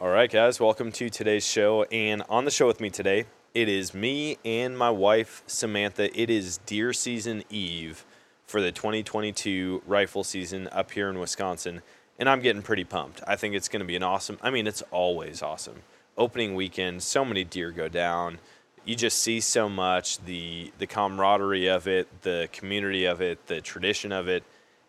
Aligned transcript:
All 0.00 0.08
right, 0.08 0.28
guys, 0.28 0.58
welcome 0.58 0.90
to 0.90 1.08
today's 1.08 1.46
show. 1.46 1.84
And 1.84 2.24
on 2.28 2.44
the 2.44 2.50
show 2.50 2.66
with 2.66 2.80
me 2.80 2.90
today, 2.90 3.26
it 3.54 3.68
is 3.68 3.94
me 3.94 4.38
and 4.44 4.76
my 4.76 4.90
wife, 4.90 5.44
Samantha. 5.46 6.10
It 6.20 6.30
is 6.30 6.58
deer 6.66 6.92
season 6.92 7.44
eve 7.48 8.04
for 8.44 8.60
the 8.60 8.72
2022 8.72 9.84
rifle 9.86 10.24
season 10.24 10.68
up 10.72 10.90
here 10.90 11.08
in 11.08 11.20
Wisconsin. 11.20 11.80
And 12.18 12.28
I'm 12.28 12.40
getting 12.40 12.60
pretty 12.60 12.82
pumped. 12.82 13.22
I 13.24 13.36
think 13.36 13.54
it's 13.54 13.68
going 13.68 13.82
to 13.82 13.86
be 13.86 13.94
an 13.94 14.02
awesome, 14.02 14.36
I 14.42 14.50
mean, 14.50 14.66
it's 14.66 14.82
always 14.90 15.42
awesome. 15.42 15.82
Opening 16.18 16.56
weekend, 16.56 17.04
so 17.04 17.24
many 17.24 17.44
deer 17.44 17.70
go 17.70 17.86
down. 17.86 18.40
You 18.84 18.96
just 18.96 19.20
see 19.20 19.38
so 19.38 19.68
much 19.68 20.18
the 20.24 20.72
the 20.78 20.88
camaraderie 20.88 21.68
of 21.68 21.86
it, 21.86 22.08
the 22.22 22.48
community 22.50 23.04
of 23.04 23.22
it, 23.22 23.46
the 23.46 23.60
tradition 23.60 24.10
of 24.10 24.26
it 24.26 24.42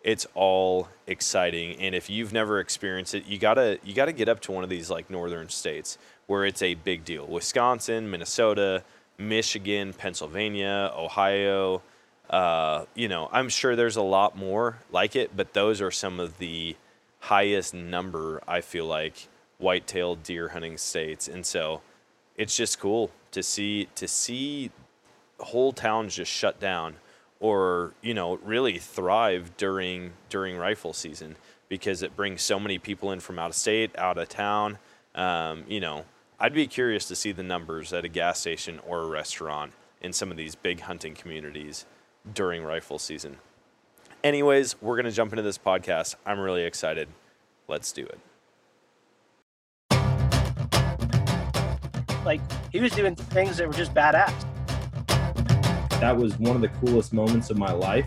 it's 0.06 0.24
all 0.34 0.88
exciting 1.08 1.76
and 1.80 1.94
if 1.94 2.08
you've 2.08 2.32
never 2.32 2.60
experienced 2.60 3.14
it 3.14 3.26
you 3.26 3.38
gotta 3.38 3.78
you 3.84 3.92
gotta 3.92 4.12
get 4.12 4.28
up 4.28 4.40
to 4.40 4.52
one 4.52 4.62
of 4.62 4.70
these 4.70 4.88
like 4.88 5.10
northern 5.10 5.48
states 5.48 5.98
where 6.26 6.44
it's 6.44 6.62
a 6.62 6.74
big 6.74 7.04
deal. 7.04 7.26
Wisconsin 7.26 8.10
minnesota 8.10 8.82
michigan 9.18 9.92
pennsylvania 9.92 10.92
ohio 10.96 11.82
uh, 12.30 12.84
you 12.94 13.08
know 13.08 13.28
i'm 13.32 13.48
sure 13.48 13.74
there's 13.76 13.96
a 13.96 14.02
lot 14.02 14.36
more 14.36 14.78
like 14.90 15.16
it 15.16 15.36
but 15.36 15.52
those 15.54 15.80
are 15.80 15.90
some 15.90 16.20
of 16.20 16.38
the 16.38 16.76
highest 17.20 17.74
number 17.74 18.40
i 18.46 18.60
feel 18.60 18.86
like 18.86 19.28
white-tailed 19.58 20.22
deer 20.22 20.48
hunting 20.48 20.76
states 20.76 21.26
and 21.26 21.44
so 21.44 21.80
it's 22.36 22.56
just 22.56 22.78
cool 22.78 23.10
to 23.32 23.42
see 23.42 23.88
to 23.94 24.06
see 24.06 24.70
whole 25.40 25.72
towns 25.72 26.14
just 26.14 26.30
shut 26.30 26.60
down 26.60 26.94
or 27.40 27.92
you 28.02 28.14
know 28.14 28.36
really 28.36 28.78
thrive 28.78 29.56
during 29.56 30.12
during 30.28 30.56
rifle 30.56 30.92
season 30.92 31.36
because 31.68 32.02
it 32.02 32.14
brings 32.16 32.42
so 32.42 32.58
many 32.58 32.78
people 32.78 33.12
in 33.12 33.20
from 33.20 33.38
out 33.38 33.50
of 33.50 33.56
state, 33.56 33.96
out 33.98 34.18
of 34.18 34.28
town. 34.28 34.78
Um, 35.14 35.64
you 35.66 35.80
know, 35.80 36.04
I'd 36.38 36.52
be 36.52 36.66
curious 36.66 37.06
to 37.08 37.16
see 37.16 37.32
the 37.32 37.42
numbers 37.42 37.92
at 37.92 38.04
a 38.04 38.08
gas 38.08 38.40
station 38.40 38.80
or 38.86 39.02
a 39.02 39.06
restaurant 39.06 39.72
in 40.00 40.12
some 40.12 40.30
of 40.30 40.36
these 40.36 40.54
big 40.54 40.80
hunting 40.80 41.14
communities 41.14 41.86
during 42.34 42.62
rifle 42.62 42.98
season. 42.98 43.38
Anyways, 44.22 44.80
we're 44.80 44.96
going 44.96 45.06
to 45.06 45.12
jump 45.12 45.32
into 45.32 45.42
this 45.42 45.58
podcast. 45.58 46.16
I'm 46.24 46.38
really 46.38 46.64
excited. 46.64 47.08
Let's 47.68 47.92
do 47.92 48.06
it. 48.06 48.18
Like 52.24 52.40
he 52.72 52.80
was 52.80 52.92
doing 52.92 53.14
things 53.14 53.56
that 53.58 53.68
were 53.68 53.74
just 53.74 53.94
badass. 53.94 54.34
That 56.00 56.14
was 56.14 56.38
one 56.38 56.54
of 56.54 56.60
the 56.60 56.68
coolest 56.68 57.14
moments 57.14 57.48
of 57.48 57.56
my 57.56 57.72
life. 57.72 58.04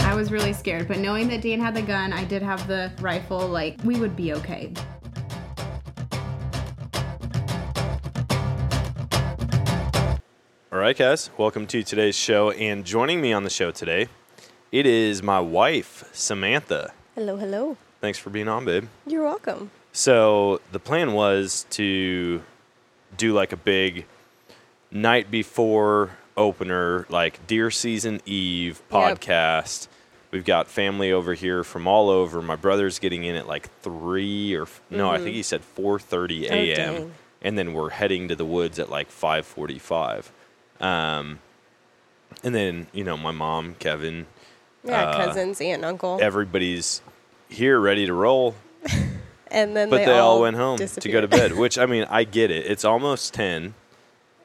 I 0.00 0.12
was 0.12 0.32
really 0.32 0.52
scared, 0.52 0.88
but 0.88 0.98
knowing 0.98 1.28
that 1.28 1.40
Dan 1.40 1.60
had 1.60 1.72
the 1.72 1.82
gun, 1.82 2.12
I 2.12 2.24
did 2.24 2.42
have 2.42 2.66
the 2.66 2.90
rifle, 3.00 3.46
like, 3.46 3.78
we 3.84 4.00
would 4.00 4.16
be 4.16 4.32
okay. 4.32 4.72
All 10.72 10.80
right, 10.80 10.98
guys, 10.98 11.30
welcome 11.38 11.68
to 11.68 11.84
today's 11.84 12.16
show. 12.16 12.50
And 12.50 12.84
joining 12.84 13.20
me 13.20 13.32
on 13.32 13.44
the 13.44 13.50
show 13.50 13.70
today, 13.70 14.08
it 14.72 14.84
is 14.84 15.22
my 15.22 15.38
wife, 15.38 16.10
Samantha. 16.12 16.92
Hello, 17.14 17.36
hello. 17.36 17.76
Thanks 18.00 18.18
for 18.18 18.30
being 18.30 18.48
on, 18.48 18.64
babe. 18.64 18.86
You're 19.06 19.22
welcome. 19.22 19.70
So 19.92 20.60
the 20.72 20.80
plan 20.80 21.12
was 21.12 21.66
to 21.70 22.42
do 23.16 23.32
like 23.32 23.52
a 23.52 23.56
big 23.56 24.06
night 24.90 25.30
before 25.30 26.16
opener, 26.40 27.06
like 27.08 27.46
deer 27.46 27.70
season 27.70 28.20
eve 28.26 28.82
Yep. 28.90 29.20
podcast. 29.20 29.88
We've 30.30 30.44
got 30.44 30.68
family 30.68 31.10
over 31.12 31.34
here 31.34 31.64
from 31.64 31.86
all 31.86 32.08
over. 32.08 32.40
My 32.40 32.56
brother's 32.56 32.98
getting 32.98 33.24
in 33.24 33.34
at 33.36 33.46
like 33.48 33.68
three 33.82 34.54
or 34.54 34.66
no, 34.88 35.10
I 35.10 35.18
think 35.18 35.34
he 35.34 35.42
said 35.42 35.62
four 35.62 35.98
thirty 35.98 36.42
Mm-hmm. 36.44 36.54
Oh, 36.54 36.92
a.m. 37.02 37.12
and 37.42 37.58
then 37.58 37.72
we're 37.74 37.90
heading 37.90 38.28
to 38.28 38.36
the 38.36 38.44
woods 38.44 38.78
at 38.78 38.88
like 38.90 39.10
five 39.10 39.44
forty-five. 39.46 40.30
Um, 40.80 41.40
and 42.44 42.54
then 42.54 42.86
you 42.92 43.04
know 43.04 43.16
my 43.16 43.32
mom, 43.32 43.74
Kevin, 43.78 44.26
Yeah, 44.84 45.02
Uh, 45.10 45.26
cousins, 45.26 45.60
aunt, 45.60 45.84
uncle. 45.84 46.18
everybody's 46.22 47.02
here 47.48 47.78
ready 47.80 48.06
to 48.06 48.14
roll 48.14 48.54
and 49.48 49.76
then 49.76 49.90
but 49.90 49.98
they, 49.98 50.04
they, 50.06 50.18
all, 50.18 50.40
went 50.40 50.54
home 50.56 50.78
to 50.78 51.08
go 51.10 51.20
to 51.20 51.26
bed 51.26 51.56
which 51.56 51.76
i 51.76 51.84
mean 51.84 52.06
i 52.08 52.22
get 52.22 52.48
it 52.52 52.64
it's 52.66 52.84
almost 52.84 53.34
10 53.34 53.74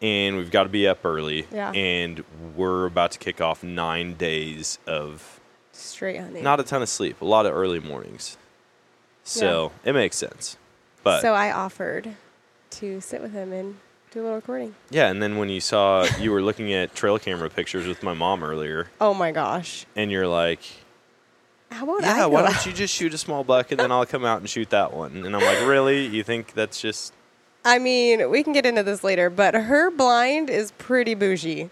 and 0.02 0.38
we've 0.38 0.52
got 0.52 0.64
to 0.64 0.70
be 0.70 0.88
up 0.88 1.04
early 1.06 1.48
Yeah. 1.52 1.72
and 1.72 2.24
we're 2.56 2.86
about 2.86 3.12
to 3.12 3.20
kick 3.20 3.40
off 3.42 3.64
nine 3.64 4.14
days 4.16 4.78
of 4.88 5.40
Straight 5.72 6.20
hunting. 6.20 6.44
not 6.44 6.60
a 6.60 6.64
ton 6.64 6.82
of 6.82 6.90
sleep 6.90 7.22
a 7.22 7.26
lot 7.26 7.46
of 7.46 7.54
early 7.54 7.80
mornings 7.80 8.38
so 9.24 9.72
it 9.84 9.94
makes 9.94 10.18
sense 10.18 10.58
but 11.04 11.22
so 11.22 11.34
I 11.34 11.52
offered 11.52 12.14
to 12.72 13.00
sit 13.02 13.22
with 13.22 13.32
him 13.34 13.52
and 13.54 13.78
do 14.12 14.20
a 14.20 14.24
little 14.24 14.36
recording. 14.36 14.76
yeah 14.90 15.08
and 15.10 15.22
then 15.22 15.38
when 15.38 15.50
you 15.50 15.60
saw 15.60 16.06
you 16.20 16.32
were 16.32 16.42
looking 16.42 16.72
at 16.74 16.94
trail 16.96 17.18
camera 17.20 17.50
pictures 17.50 17.88
with 17.88 18.04
my 18.04 18.14
mom 18.14 18.44
earlier 18.44 18.88
Oh 19.02 19.14
my 19.14 19.32
gosh. 19.32 19.86
and 19.96 20.12
you're 20.12 20.28
like 20.28 20.62
How 21.72 21.84
about 21.84 22.02
yeah 22.04 22.24
I 22.24 22.26
why 22.28 22.44
don't 22.44 22.66
you 22.66 22.72
just 22.74 22.94
shoot 22.94 23.14
a 23.14 23.18
small 23.18 23.44
buck 23.44 23.72
and 23.72 23.80
then 23.80 23.92
i'll 23.92 24.06
come 24.06 24.24
out 24.24 24.40
and 24.40 24.50
shoot 24.50 24.70
that 24.70 24.94
one 24.94 25.26
and 25.26 25.36
i'm 25.36 25.42
like 25.44 25.66
really 25.68 26.06
you 26.06 26.24
think 26.24 26.54
that's 26.54 26.80
just 26.80 27.14
I 27.66 27.80
mean, 27.80 28.30
we 28.30 28.44
can 28.44 28.54
get 28.54 28.66
into 28.66 28.84
this 28.84 29.04
later, 29.04 29.30
but 29.30 29.56
her 29.56 29.90
blind 29.90 30.50
is 30.50 30.72
pretty 30.74 31.16
bougie. 31.16 31.70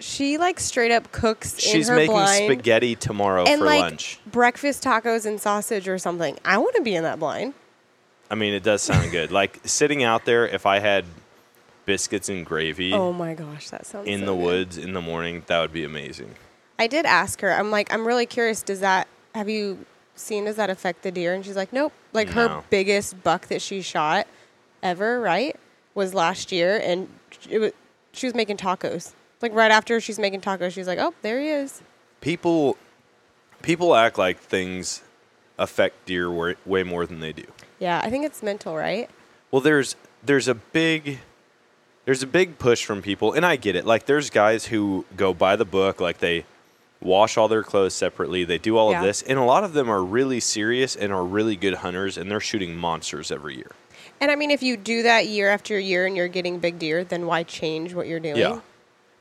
She 0.00 0.38
like 0.38 0.58
straight 0.58 0.90
up 0.90 1.12
cooks 1.12 1.58
she's 1.60 1.88
in 1.88 1.92
her 1.92 1.96
making 2.00 2.14
blind 2.16 2.44
spaghetti 2.46 2.96
tomorrow 2.96 3.44
and 3.46 3.58
for 3.60 3.66
like 3.66 3.80
lunch 3.80 4.18
breakfast 4.26 4.82
tacos 4.82 5.26
and 5.26 5.38
sausage 5.40 5.86
or 5.88 5.98
something. 5.98 6.38
I 6.44 6.56
want 6.58 6.74
to 6.76 6.82
be 6.82 6.94
in 6.94 7.02
that 7.04 7.18
blind. 7.20 7.52
I 8.30 8.34
mean, 8.34 8.54
it 8.54 8.62
does 8.62 8.82
sound 8.82 9.10
good. 9.10 9.30
Like 9.30 9.60
sitting 9.64 10.02
out 10.02 10.24
there, 10.24 10.46
if 10.48 10.64
I 10.64 10.78
had 10.78 11.04
biscuits 11.84 12.28
and 12.28 12.46
gravy 12.46 12.92
Oh 12.92 13.12
my 13.12 13.34
gosh, 13.34 13.68
that 13.70 13.84
sounds 13.84 14.06
in 14.08 14.20
so 14.20 14.26
the 14.26 14.32
good. 14.34 14.42
woods 14.44 14.78
in 14.78 14.94
the 14.94 15.00
morning, 15.02 15.42
that 15.46 15.60
would 15.60 15.72
be 15.72 15.84
amazing. 15.84 16.34
I 16.78 16.86
did 16.86 17.04
ask 17.04 17.40
her. 17.42 17.52
I'm 17.52 17.70
like, 17.70 17.92
I'm 17.92 18.06
really 18.06 18.26
curious. 18.26 18.62
Does 18.62 18.80
that 18.80 19.06
have 19.34 19.48
you 19.50 19.84
seen? 20.16 20.46
Does 20.46 20.56
that 20.56 20.70
affect 20.70 21.02
the 21.02 21.10
deer? 21.12 21.34
And 21.34 21.44
she's 21.44 21.56
like, 21.56 21.72
Nope. 21.74 21.92
Like 22.14 22.34
No. 22.34 22.48
her 22.48 22.64
biggest 22.70 23.22
buck 23.22 23.48
that 23.48 23.60
she 23.60 23.82
shot 23.82 24.26
ever, 24.82 25.20
right, 25.20 25.56
was 25.94 26.14
last 26.14 26.52
year, 26.52 26.80
and 26.82 27.08
it 27.48 27.58
was 27.58 27.72
she 28.12 28.26
was 28.26 28.34
making 28.34 28.56
tacos. 28.56 29.12
Like 29.42 29.54
right 29.54 29.70
after 29.70 30.00
she's 30.00 30.18
making 30.18 30.40
tacos, 30.40 30.72
she's 30.72 30.86
like, 30.86 30.98
Oh, 30.98 31.14
there 31.22 31.40
he 31.40 31.48
is. 31.48 31.80
People, 32.20 32.76
people 33.62 33.94
act 33.94 34.18
like 34.18 34.38
things 34.38 35.02
affect 35.58 36.04
deer 36.06 36.30
way, 36.30 36.56
way 36.66 36.82
more 36.82 37.06
than 37.06 37.20
they 37.20 37.32
do. 37.32 37.44
Yeah, 37.78 38.00
I 38.04 38.10
think 38.10 38.24
it's 38.26 38.42
mental, 38.42 38.76
right? 38.76 39.08
Well, 39.50 39.62
there's 39.62 39.96
there's 40.24 40.48
a 40.48 40.54
big 40.54 41.18
there's 42.04 42.22
a 42.22 42.26
big 42.26 42.58
push 42.58 42.84
from 42.84 43.00
people, 43.02 43.32
and 43.32 43.46
I 43.46 43.56
get 43.56 43.76
it. 43.76 43.86
Like 43.86 44.06
there's 44.06 44.30
guys 44.30 44.66
who 44.66 45.04
go 45.16 45.32
by 45.32 45.56
the 45.56 45.64
book, 45.64 46.00
like 46.00 46.18
they 46.18 46.44
wash 47.00 47.38
all 47.38 47.48
their 47.48 47.62
clothes 47.62 47.94
separately, 47.94 48.44
they 48.44 48.58
do 48.58 48.76
all 48.76 48.90
Yeah. 48.90 48.98
of 48.98 49.04
this, 49.04 49.22
and 49.22 49.38
a 49.38 49.42
lot 49.42 49.64
of 49.64 49.72
them 49.72 49.88
are 49.88 50.02
really 50.02 50.40
serious 50.40 50.94
and 50.96 51.12
are 51.12 51.24
really 51.24 51.56
good 51.56 51.74
hunters, 51.76 52.18
and 52.18 52.30
they're 52.30 52.40
shooting 52.40 52.76
monsters 52.76 53.30
every 53.32 53.56
year. 53.56 53.70
And 54.20 54.30
I 54.30 54.36
mean, 54.36 54.50
if 54.50 54.62
you 54.62 54.76
do 54.76 55.02
that 55.04 55.26
year 55.26 55.48
after 55.48 55.78
year 55.78 56.06
and 56.06 56.16
you're 56.16 56.28
getting 56.28 56.58
big 56.58 56.78
deer, 56.78 57.04
then 57.04 57.26
why 57.26 57.42
change 57.42 57.94
what 57.94 58.06
you're 58.06 58.20
doing? 58.20 58.36
Yeah. 58.36 58.60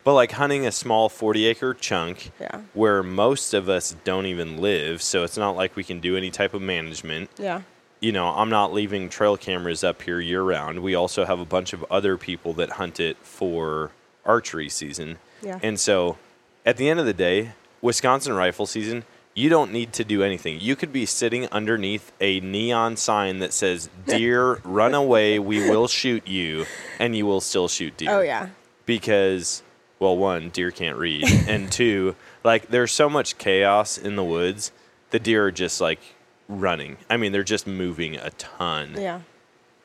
But 0.04 0.14
like 0.14 0.32
hunting 0.34 0.66
a 0.66 0.72
small 0.72 1.08
40 1.10 1.46
acre 1.46 1.74
chunk 1.74 2.32
Yeah. 2.40 2.62
where 2.74 3.04
most 3.04 3.54
of 3.54 3.70
us 3.70 3.96
don't 4.04 4.26
even 4.26 4.58
live, 4.60 5.02
so 5.02 5.24
it's 5.24 5.38
not 5.38 5.56
like 5.56 5.76
we 5.76 5.84
can 5.84 6.00
do 6.00 6.16
any 6.18 6.30
type 6.32 6.54
of 6.54 6.62
management. 6.62 7.30
Yeah. 7.38 7.62
You 8.02 8.12
know, 8.14 8.28
I'm 8.28 8.50
not 8.50 8.74
leaving 8.74 9.10
trail 9.10 9.36
cameras 9.38 9.84
up 9.84 10.02
here 10.02 10.20
year 10.20 10.42
round. 10.42 10.80
We 10.82 10.96
also 10.96 11.26
have 11.26 11.40
a 11.40 11.46
bunch 11.46 11.74
of 11.74 11.86
other 11.92 12.18
people 12.18 12.54
that 12.54 12.72
hunt 12.72 13.00
it 13.00 13.18
for 13.18 13.92
archery 14.26 14.70
season. 14.70 15.18
Yeah. 15.42 15.60
And 15.62 15.80
so 15.80 16.18
at 16.66 16.78
the 16.78 16.90
end 16.90 17.00
of 17.00 17.06
the 17.06 17.14
day, 17.14 17.52
Wisconsin 17.82 18.34
rifle 18.34 18.66
season, 18.66 19.04
you 19.40 19.50
don't 19.50 19.72
need 19.72 19.94
to 19.94 20.04
do 20.04 20.22
anything. 20.24 20.60
You 20.60 20.76
could 20.76 20.92
be 20.92 21.06
sitting 21.06 21.48
underneath 21.48 22.12
a 22.20 22.40
neon 22.42 22.98
sign 22.98 23.40
that 23.40 23.54
says, 23.54 23.90
Deer, 24.06 24.56
run 24.64 24.94
away, 24.94 25.40
we 25.40 25.70
will 25.70 25.88
shoot 25.88 26.28
you, 26.28 26.66
and 27.00 27.16
you 27.16 27.26
will 27.26 27.42
still 27.42 27.68
shoot 27.68 27.96
deer 27.98 28.12
Oh 28.12 28.22
yeah. 28.22 28.50
because 28.86 29.64
well 30.00 30.18
one 30.18 30.50
deer 30.50 30.72
can't 30.72 30.98
read 30.98 31.24
and 31.48 31.72
two 31.72 32.16
like 32.44 32.68
there's 32.70 32.92
so 32.92 33.10
much 33.10 33.38
chaos 33.38 33.98
in 33.98 34.16
the 34.16 34.24
woods 34.24 34.72
the 35.12 35.20
deer 35.20 35.46
are 35.48 35.52
just 35.52 35.80
like 35.82 36.00
running. 36.48 36.98
I 37.10 37.18
mean, 37.18 37.32
they're 37.32 37.44
just 37.44 37.66
moving 37.68 38.16
a 38.16 38.30
ton 38.32 38.96
Yeah. 38.98 39.22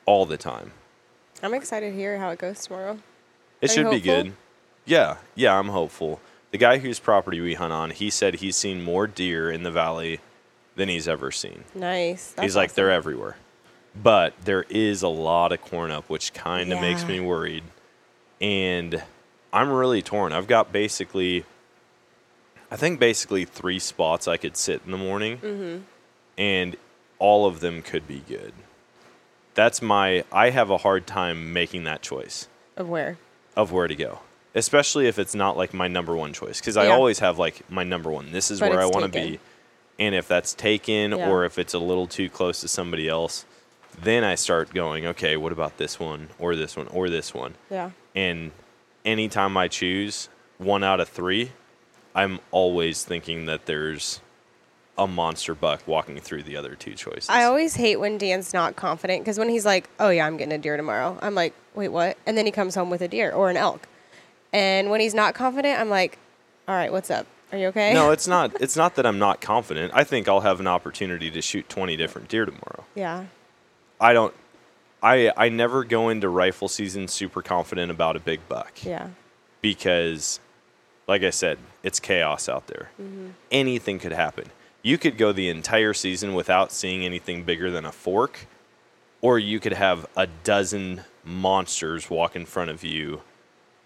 all 0.05 0.25
the 0.25 0.37
time. 0.37 0.71
I'm 1.43 1.53
excited 1.53 1.91
to 1.91 1.95
hear 1.95 2.17
how 2.17 2.29
it 2.29 2.39
goes 2.39 2.63
tomorrow. 2.65 2.99
It 3.61 3.69
Are 3.69 3.73
should 3.73 3.89
be 3.91 3.99
good. 4.01 4.33
Yeah, 4.85 5.17
yeah, 5.35 5.57
I'm 5.57 5.69
hopeful. 5.69 6.19
The 6.55 6.59
guy 6.59 6.77
whose 6.77 6.99
property 7.01 7.41
we 7.41 7.55
hunt 7.55 7.73
on, 7.73 7.91
he 7.91 8.09
said 8.09 8.35
he's 8.35 8.55
seen 8.55 8.81
more 8.81 9.07
deer 9.07 9.51
in 9.51 9.63
the 9.63 9.71
valley 9.71 10.21
than 10.77 10.87
he's 10.87 11.05
ever 11.05 11.29
seen. 11.29 11.65
Nice. 11.75 12.31
That's 12.31 12.43
he's 12.45 12.55
like, 12.55 12.71
they're 12.75 12.91
everywhere. 12.91 13.35
But 14.01 14.33
there 14.45 14.63
is 14.69 15.01
a 15.03 15.09
lot 15.09 15.51
of 15.51 15.59
corn 15.61 15.91
up, 15.91 16.09
which 16.09 16.33
kind 16.33 16.71
of 16.71 16.79
makes 16.79 17.05
me 17.05 17.19
worried. 17.19 17.65
And 18.39 19.03
I'm 19.51 19.69
really 19.69 20.01
torn. 20.01 20.31
I've 20.31 20.47
got 20.47 20.71
basically, 20.71 21.43
I 22.71 22.77
think 22.77 23.01
basically 23.01 23.43
three 23.43 23.79
spots 23.79 24.25
I 24.25 24.37
could 24.37 24.55
sit 24.55 24.81
in 24.85 24.91
the 24.91 24.97
morning, 24.97 25.39
Mm-hmm. 25.39 25.81
and 26.37 26.77
all 27.19 27.45
of 27.47 27.59
them 27.59 27.81
could 27.81 28.07
be 28.07 28.23
good. 28.29 28.53
That's 29.55 29.81
my, 29.81 30.23
I 30.31 30.51
have 30.51 30.69
a 30.69 30.77
hard 30.77 31.05
time 31.05 31.51
making 31.51 31.83
that 31.83 32.01
choice 32.01 32.47
Of 32.77 32.87
where? 32.87 33.17
of 33.57 33.73
where 33.73 33.89
to 33.89 33.95
go, 33.95 34.19
especially 34.55 35.07
if 35.07 35.19
it's 35.19 35.35
not 35.35 35.57
like 35.57 35.73
my 35.73 35.87
number 35.87 36.15
one 36.15 36.33
choice. 36.33 36.59
Because 36.59 36.77
I 36.77 36.85
Yeah. 36.85 36.93
always 36.95 37.19
have 37.19 37.37
like 37.37 37.69
my 37.69 37.83
number 37.83 38.09
one. 38.09 38.31
This 38.31 38.49
is 38.49 38.59
But 38.59 38.71
where 38.71 38.79
I 38.81 38.85
it's 38.87 38.93
want 38.95 39.11
to 39.13 39.19
taken. 39.19 39.33
be. 39.33 39.39
And 39.99 40.15
if 40.15 40.27
that's 40.27 40.53
taken 40.53 41.11
Yeah. 41.11 41.29
or 41.29 41.45
if 41.45 41.57
it's 41.59 41.73
a 41.73 41.79
little 41.79 42.07
too 42.07 42.29
close 42.29 42.61
to 42.61 42.67
somebody 42.67 43.07
else, 43.07 43.45
then 44.01 44.23
I 44.23 44.35
start 44.35 44.73
going, 44.73 45.05
okay, 45.05 45.37
what 45.37 45.51
about 45.51 45.77
this 45.77 45.99
one 45.99 46.29
or 46.39 46.55
this 46.55 46.75
one 46.75 46.87
or 46.87 47.09
this 47.09 47.33
one? 47.33 47.55
Yeah. 47.69 47.91
And 48.15 48.51
anytime 49.05 49.55
I 49.57 49.67
choose 49.67 50.29
one 50.57 50.83
out 50.83 50.99
of 50.99 51.09
three, 51.09 51.51
I'm 52.13 52.39
always 52.51 53.03
thinking 53.03 53.45
that 53.45 53.65
there's 53.65 54.21
a 54.97 55.05
monster 55.07 55.53
buck 55.53 55.81
walking 55.85 56.17
through 56.21 56.43
the 56.43 56.55
other 56.55 56.75
two 56.75 56.93
choices. 56.93 57.29
I 57.29 57.43
always 57.43 57.75
hate 57.75 57.97
when 57.97 58.17
Dan's 58.17 58.53
not 58.53 58.77
confident 58.77 59.21
because 59.23 59.37
when 59.37 59.49
he's 59.49 59.65
like, 59.65 59.89
"Oh 59.99 60.09
yeah, 60.09 60.25
I'm 60.25 60.37
getting 60.37 60.53
a 60.53 60.57
deer 60.57 60.77
tomorrow," 60.77 61.17
I'm 61.21 61.35
like, 61.35 61.53
"Wait, 61.73 61.89
what?" 61.89 62.15
And 62.25 62.37
then 62.37 62.45
he 62.45 62.51
comes 62.53 62.75
home 62.75 62.89
with 62.89 63.01
a 63.01 63.09
deer 63.09 63.29
or 63.31 63.49
an 63.49 63.57
elk. 63.57 63.89
And 64.55 64.89
when 64.89 65.01
he's 65.01 65.13
not 65.13 65.33
confident, 65.35 65.79
I'm 65.81 65.89
like, 65.89 66.17
"All 66.67 66.75
right, 66.75 66.89
what's 66.91 67.11
up? 67.11 67.27
Are 67.51 67.57
you 67.57 67.67
okay?" 67.67 67.93
no, 67.93 68.11
it's 68.15 68.25
not. 68.27 68.55
It's 68.61 68.77
not 68.77 68.95
that 68.95 69.05
I'm 69.05 69.19
not 69.19 69.41
confident. 69.41 69.91
I 69.93 70.05
think 70.05 70.29
I'll 70.29 70.39
have 70.41 70.61
an 70.61 70.67
opportunity 70.67 71.29
to 71.31 71.41
shoot 71.41 71.67
20 71.67 71.97
different 71.97 72.29
deer 72.29 72.45
tomorrow. 72.45 72.85
yeah. 72.95 73.25
I 73.99 74.13
don't. 74.13 74.33
I 75.03 75.31
I 75.35 75.49
never 75.49 75.83
go 75.83 76.07
into 76.09 76.29
rifle 76.29 76.67
season 76.69 77.07
super 77.09 77.41
confident 77.41 77.91
about 77.91 78.15
a 78.15 78.19
big 78.19 78.47
buck 78.47 78.83
Yeah. 78.83 79.09
because, 79.61 80.39
like 81.07 81.21
I 81.23 81.29
said, 81.31 81.57
it's 81.83 81.99
chaos 81.99 82.47
out 82.49 82.67
there. 82.67 82.89
Mm-hmm. 83.01 83.27
Anything 83.51 83.99
could 83.99 84.13
happen. 84.13 84.45
You 84.83 84.97
could 84.97 85.17
go 85.17 85.31
the 85.31 85.49
entire 85.49 85.93
season 85.93 86.33
without 86.33 86.71
seeing 86.71 87.03
anything 87.05 87.43
bigger 87.43 87.71
than 87.71 87.85
a 87.85 87.91
fork, 87.91 88.47
or 89.21 89.37
you 89.39 89.59
could 89.59 89.73
have 89.73 90.05
a 90.15 90.27
dozen 90.27 91.01
monsters 91.23 92.09
walk 92.09 92.35
in 92.35 92.45
front 92.45 92.69
of 92.69 92.83
you 92.83 93.21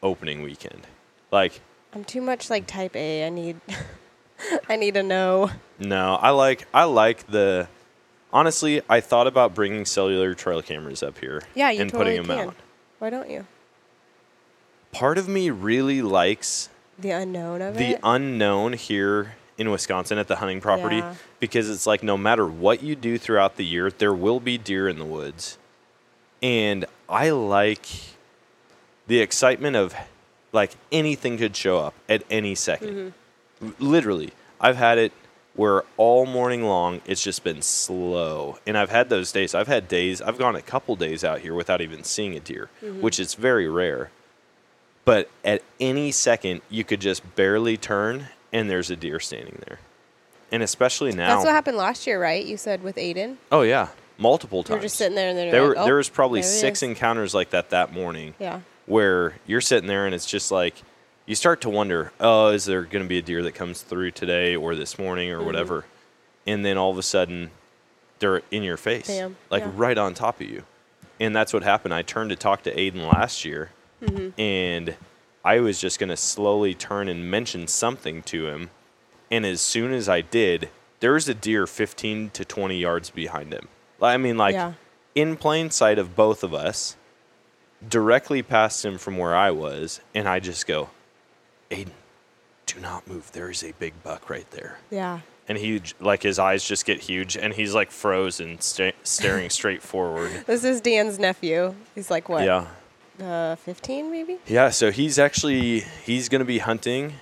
opening 0.03 0.41
weekend. 0.41 0.87
Like, 1.31 1.61
I'm 1.93 2.03
too 2.03 2.21
much 2.21 2.49
like 2.49 2.67
type 2.67 2.95
A. 2.95 3.25
I 3.25 3.29
need 3.29 3.59
I 4.69 4.75
need 4.75 4.93
to 4.95 5.03
know. 5.03 5.51
no, 5.79 6.15
I 6.15 6.29
like 6.31 6.67
I 6.73 6.83
like 6.85 7.27
the. 7.27 7.67
Honestly, 8.31 8.81
I 8.87 8.99
thought 9.01 9.25
about 9.25 9.55
bringing 9.55 9.85
cellular 9.85 10.35
trail 10.35 10.61
cameras 10.61 11.01
up 11.01 11.17
here 11.17 11.41
Yeah, 11.55 11.71
you 11.71 11.81
and 11.81 11.89
totally 11.89 12.17
putting 12.17 12.27
them 12.27 12.37
can. 12.37 12.47
out. 12.49 12.55
Why 12.99 13.09
don't 13.09 13.27
you? 13.29 13.47
Part 14.91 15.17
of 15.17 15.27
me 15.27 15.49
really 15.49 16.01
likes 16.03 16.69
The 16.99 17.09
unknown 17.11 17.61
of 17.63 17.75
it? 17.75 17.79
the 17.79 17.89
it. 17.93 17.99
unknown 18.03 18.73
here 18.73 19.35
in 19.57 19.69
Wisconsin 19.71 20.17
at 20.19 20.27
the 20.27 20.35
hunting 20.37 20.61
property 20.61 20.97
Yeah. 20.97 21.15
because 21.39 21.69
it's 21.69 21.85
like 21.87 22.03
no 22.03 22.17
matter 22.17 22.45
what 22.45 22.81
you 22.83 22.95
do 22.95 23.17
throughout 23.17 23.55
the 23.55 23.65
year, 23.65 23.89
there 23.91 24.13
will 24.13 24.39
be 24.39 24.57
deer 24.59 24.87
in 24.87 24.99
the 24.99 25.05
woods. 25.05 25.57
And 26.41 26.85
I 27.09 27.31
like 27.31 27.87
the 29.09 29.19
excitement 29.19 29.75
of 29.75 29.93
like 30.53 30.71
anything 30.91 31.37
could 31.37 31.55
show 31.55 31.79
up 31.79 31.93
at 32.07 32.23
any 32.29 32.55
2nd 32.55 32.79
mm-hmm. 32.81 33.69
Literally, 33.77 34.31
I've 34.61 34.77
had 34.77 34.97
it 34.97 35.11
where 35.53 35.83
all 35.97 36.25
morning 36.25 36.63
long 36.63 37.01
it's 37.05 37.21
just 37.21 37.43
been 37.43 37.61
slow. 37.61 38.57
And 38.65 38.77
I've 38.77 38.89
had 38.89 39.09
those 39.09 39.33
days. 39.33 39.53
I've 39.53 39.67
had 39.67 39.89
days, 39.89 40.21
I've 40.21 40.37
gone 40.37 40.55
a 40.55 40.61
couple 40.61 40.95
days 40.95 41.25
out 41.25 41.39
here 41.39 41.53
without 41.53 41.81
even 41.81 42.05
seeing 42.05 42.37
a 42.37 42.39
deer, 42.39 42.69
mm-hmm. 42.81 43.01
which 43.01 43.19
is 43.19 43.33
very 43.33 43.67
rare. 43.67 44.11
But 45.03 45.29
at 45.43 45.61
any 45.79 46.11
second, 46.11 46.61
you 46.69 46.85
could 46.85 47.01
just 47.01 47.35
barely 47.35 47.75
turn 47.75 48.27
and 48.53 48.69
there's 48.69 48.89
a 48.89 48.95
deer 48.95 49.19
standing 49.19 49.61
there. 49.67 49.79
And 50.51 50.63
especially 50.63 51.11
now. 51.11 51.35
That's 51.35 51.45
what 51.45 51.53
happened 51.53 51.75
last 51.75 52.07
year, 52.07 52.21
right? 52.21 52.45
You 52.45 52.55
said 52.55 52.81
with 52.81 52.95
Aiden. 52.95 53.35
oh, 53.51 53.63
yeah. 53.63 53.89
Multiple 54.17 54.63
times. 54.63 54.77
were 54.77 54.81
just 54.81 54.95
sitting 54.97 55.15
there 55.15 55.29
and 55.29 55.37
there, 55.37 55.47
you're 55.47 55.61
were, 55.61 55.69
like, 55.69 55.77
oh, 55.79 55.85
there 55.85 55.95
was 55.95 56.09
probably 56.09 56.43
six 56.43 56.79
is." 56.79 56.89
encounters 56.89 57.33
like 57.33 57.51
that 57.51 57.69
that 57.69 57.93
morning 57.93 58.33
Yeah. 58.37 58.61
Where 58.89 59.35
you're 59.47 59.61
sitting 59.61 59.87
there 59.87 60.05
and 60.05 60.13
it's 60.13 60.25
just 60.25 60.51
like 60.51 60.81
you 61.25 61.35
start 61.35 61.61
to 61.61 61.69
wonder, 61.69 62.11
oh, 62.19 62.47
is 62.49 62.65
there 62.65 62.81
going 62.83 63.03
to 63.03 63.07
be 63.09 63.19
a 63.19 63.21
deer 63.21 63.43
that 63.43 63.53
comes 63.53 63.81
through 63.81 64.11
today 64.11 64.55
or 64.55 64.75
this 64.75 64.99
morning 64.99 65.29
or 65.31 65.37
Mm-hmm. 65.37 65.45
whatever? 65.45 65.85
And 66.47 66.65
then 66.65 66.77
all 66.77 66.89
of 66.91 66.97
a 66.97 67.03
sudden, 67.03 67.51
they're 68.17 68.41
in 68.51 68.63
your 68.63 68.77
face, 68.77 69.07
like 69.49 69.63
yeah. 69.63 69.71
right 69.75 69.97
on 69.97 70.13
top 70.15 70.41
of 70.41 70.49
you. 70.49 70.63
And 71.19 71.35
that's 71.35 71.53
what 71.53 71.63
happened. 71.63 71.93
I 71.93 72.01
turned 72.01 72.31
to 72.31 72.35
talk 72.35 72.63
to 72.63 72.75
Aiden 72.75 73.05
last 73.13 73.45
year, 73.45 73.69
Mm-hmm. 74.01 74.39
and 74.41 74.95
I 75.45 75.59
was 75.59 75.79
just 75.79 75.99
going 75.99 76.09
to 76.09 76.17
slowly 76.17 76.73
turn 76.73 77.07
and 77.09 77.29
mention 77.29 77.67
something 77.67 78.23
to 78.23 78.47
him. 78.47 78.69
And 79.29 79.45
as 79.45 79.61
soon 79.61 79.91
as 79.93 80.09
I 80.09 80.21
did, 80.21 80.69
there 81.01 81.13
was 81.13 81.29
a 81.29 81.33
deer 81.33 81.67
15 81.67 82.29
to 82.31 82.43
20 82.45 82.77
yards 82.77 83.09
behind 83.09 83.53
him. 83.53 83.67
I 84.01 84.17
mean, 84.17 84.37
like 84.37 84.53
Yeah. 84.53 84.73
in 85.15 85.35
plain 85.37 85.69
sight 85.69 85.99
of 85.99 86.15
both 86.15 86.43
of 86.43 86.53
us, 86.53 86.95
directly 87.87 88.41
past 88.41 88.83
him 88.83 88.97
from 88.97 89.17
where 89.17 89.35
I 89.35 89.51
was, 89.51 90.01
and 90.13 90.27
I 90.27 90.39
just 90.39 90.67
go, 90.67 90.89
Aiden, 91.71 91.91
do 92.65 92.79
not 92.79 93.07
move. 93.07 93.31
There 93.31 93.49
is 93.49 93.63
a 93.63 93.71
big 93.73 93.93
buck 94.03 94.29
right 94.29 94.49
there. 94.51 94.79
Yeah. 94.91 95.19
And 95.47 95.57
he, 95.57 95.81
like, 95.99 96.21
his 96.21 96.37
eyes 96.37 96.63
just 96.63 96.85
get 96.85 96.99
huge, 97.01 97.35
and 97.35 97.53
he's 97.53 97.73
like 97.73 97.89
frozen, 97.91 98.59
sta- 98.61 98.93
staring 99.03 99.49
straight 99.49 99.81
forward. 99.81 100.31
This 100.45 100.63
is 100.63 100.79
Dan's 100.81 101.17
nephew. 101.17 101.73
He's 101.95 102.11
like 102.11 102.29
what? 102.29 102.45
Yeah. 102.45 102.67
Uh, 103.21 103.55
15 103.57 104.09
maybe? 104.11 104.37
Yeah, 104.45 104.69
so 104.69 104.91
he's 104.91 105.19
actually 105.19 105.81
he's 106.05 106.29
going 106.29 106.39
to 106.39 106.45
be 106.45 106.59
hunting. 106.59 107.13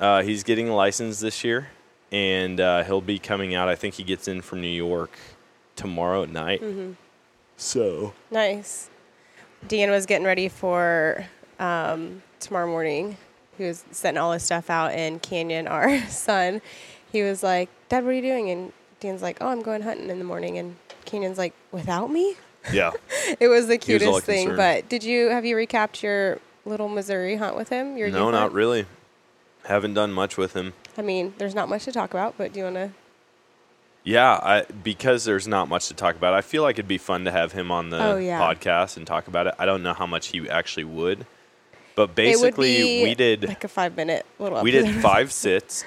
Uh, 0.00 0.22
he's 0.22 0.42
getting 0.42 0.68
a 0.68 0.74
license 0.74 1.20
this 1.20 1.44
year, 1.44 1.68
and 2.12 2.60
uh, 2.60 2.84
he'll 2.84 3.00
be 3.00 3.18
coming 3.18 3.54
out. 3.54 3.68
I 3.68 3.74
think 3.74 3.94
he 3.94 4.04
gets 4.04 4.26
in 4.28 4.40
from 4.40 4.60
New 4.60 4.68
York 4.68 5.18
tomorrow 5.76 6.24
night. 6.24 6.62
So 7.56 8.14
Nice. 8.30 8.88
Dan 9.68 9.90
was 9.90 10.06
getting 10.06 10.26
ready 10.26 10.48
for 10.48 11.24
um, 11.58 12.22
tomorrow 12.40 12.66
morning. 12.66 13.16
He 13.56 13.64
was 13.64 13.84
setting 13.90 14.18
all 14.18 14.32
his 14.32 14.42
stuff 14.42 14.68
out, 14.70 14.92
and 14.92 15.22
Canyon, 15.22 15.66
our 15.76 16.00
son, 16.06 16.60
he 17.12 17.22
was 17.22 17.42
like, 17.42 17.68
"Dad, 17.88 18.04
what 18.04 18.10
are 18.10 18.14
you 18.14 18.22
doing?" 18.22 18.50
And 18.50 18.72
Dan's 19.00 19.22
like, 19.22 19.38
"Oh, 19.40 19.48
I'm 19.48 19.62
going 19.62 19.82
hunting 19.82 20.10
in 20.10 20.18
the 20.18 20.24
morning." 20.24 20.58
And 20.58 20.76
Canyon's 21.04 21.38
like, 21.38 21.54
"Without 21.72 22.10
me?" 22.10 22.34
yeah, 22.72 22.92
It 23.40 23.48
was 23.48 23.66
the 23.66 23.74
He 23.82 23.92
was 23.94 24.02
cutest 24.02 24.24
thing. 24.26 24.48
concerned. 24.48 24.56
But 24.56 24.88
did 24.88 25.04
you 25.04 25.28
have 25.28 25.44
you 25.44 25.54
recapped 25.56 26.02
your 26.02 26.40
little 26.64 26.88
Missouri 26.88 27.36
hunt 27.36 27.56
with 27.56 27.68
him? 27.68 27.96
Your 27.96 28.10
no, 28.10 28.30
not 28.30 28.40
hunt? 28.40 28.52
really. 28.54 28.86
Haven't 29.66 29.94
done 29.94 30.12
much 30.12 30.36
with 30.36 30.52
him. 30.54 30.72
I 30.98 31.02
mean, 31.02 31.34
there's 31.38 31.54
not 31.54 31.68
much 31.68 31.84
to 31.84 31.92
talk 31.92 32.10
about, 32.10 32.36
but 32.36 32.52
do 32.52 32.60
you 32.60 32.64
want 32.64 32.76
to? 32.76 32.90
Yeah, 34.04 34.32
I, 34.42 34.64
because 34.82 35.24
there's 35.24 35.48
not 35.48 35.68
much 35.68 35.88
to 35.88 35.94
talk 35.94 36.14
about. 36.14 36.34
I 36.34 36.42
feel 36.42 36.62
like 36.62 36.76
it'd 36.76 36.86
be 36.86 36.98
fun 36.98 37.24
to 37.24 37.30
have 37.30 37.52
him 37.52 37.70
on 37.70 37.88
the 37.88 38.02
Oh, 38.02 38.16
yeah. 38.18 38.38
podcast 38.38 38.98
and 38.98 39.06
talk 39.06 39.28
about 39.28 39.46
it. 39.46 39.54
I 39.58 39.64
don't 39.64 39.82
know 39.82 39.94
how 39.94 40.06
much 40.06 40.28
he 40.28 40.48
actually 40.48 40.84
would, 40.84 41.26
but 41.96 42.14
basically 42.14 43.02
we 43.02 43.14
did 43.14 43.48
like 43.48 43.64
a 43.64 43.68
five 43.68 43.96
minute 43.96 44.26
little. 44.38 44.62
we 44.62 44.70
did 44.70 44.94
five 45.02 45.32
sits. 45.44 45.84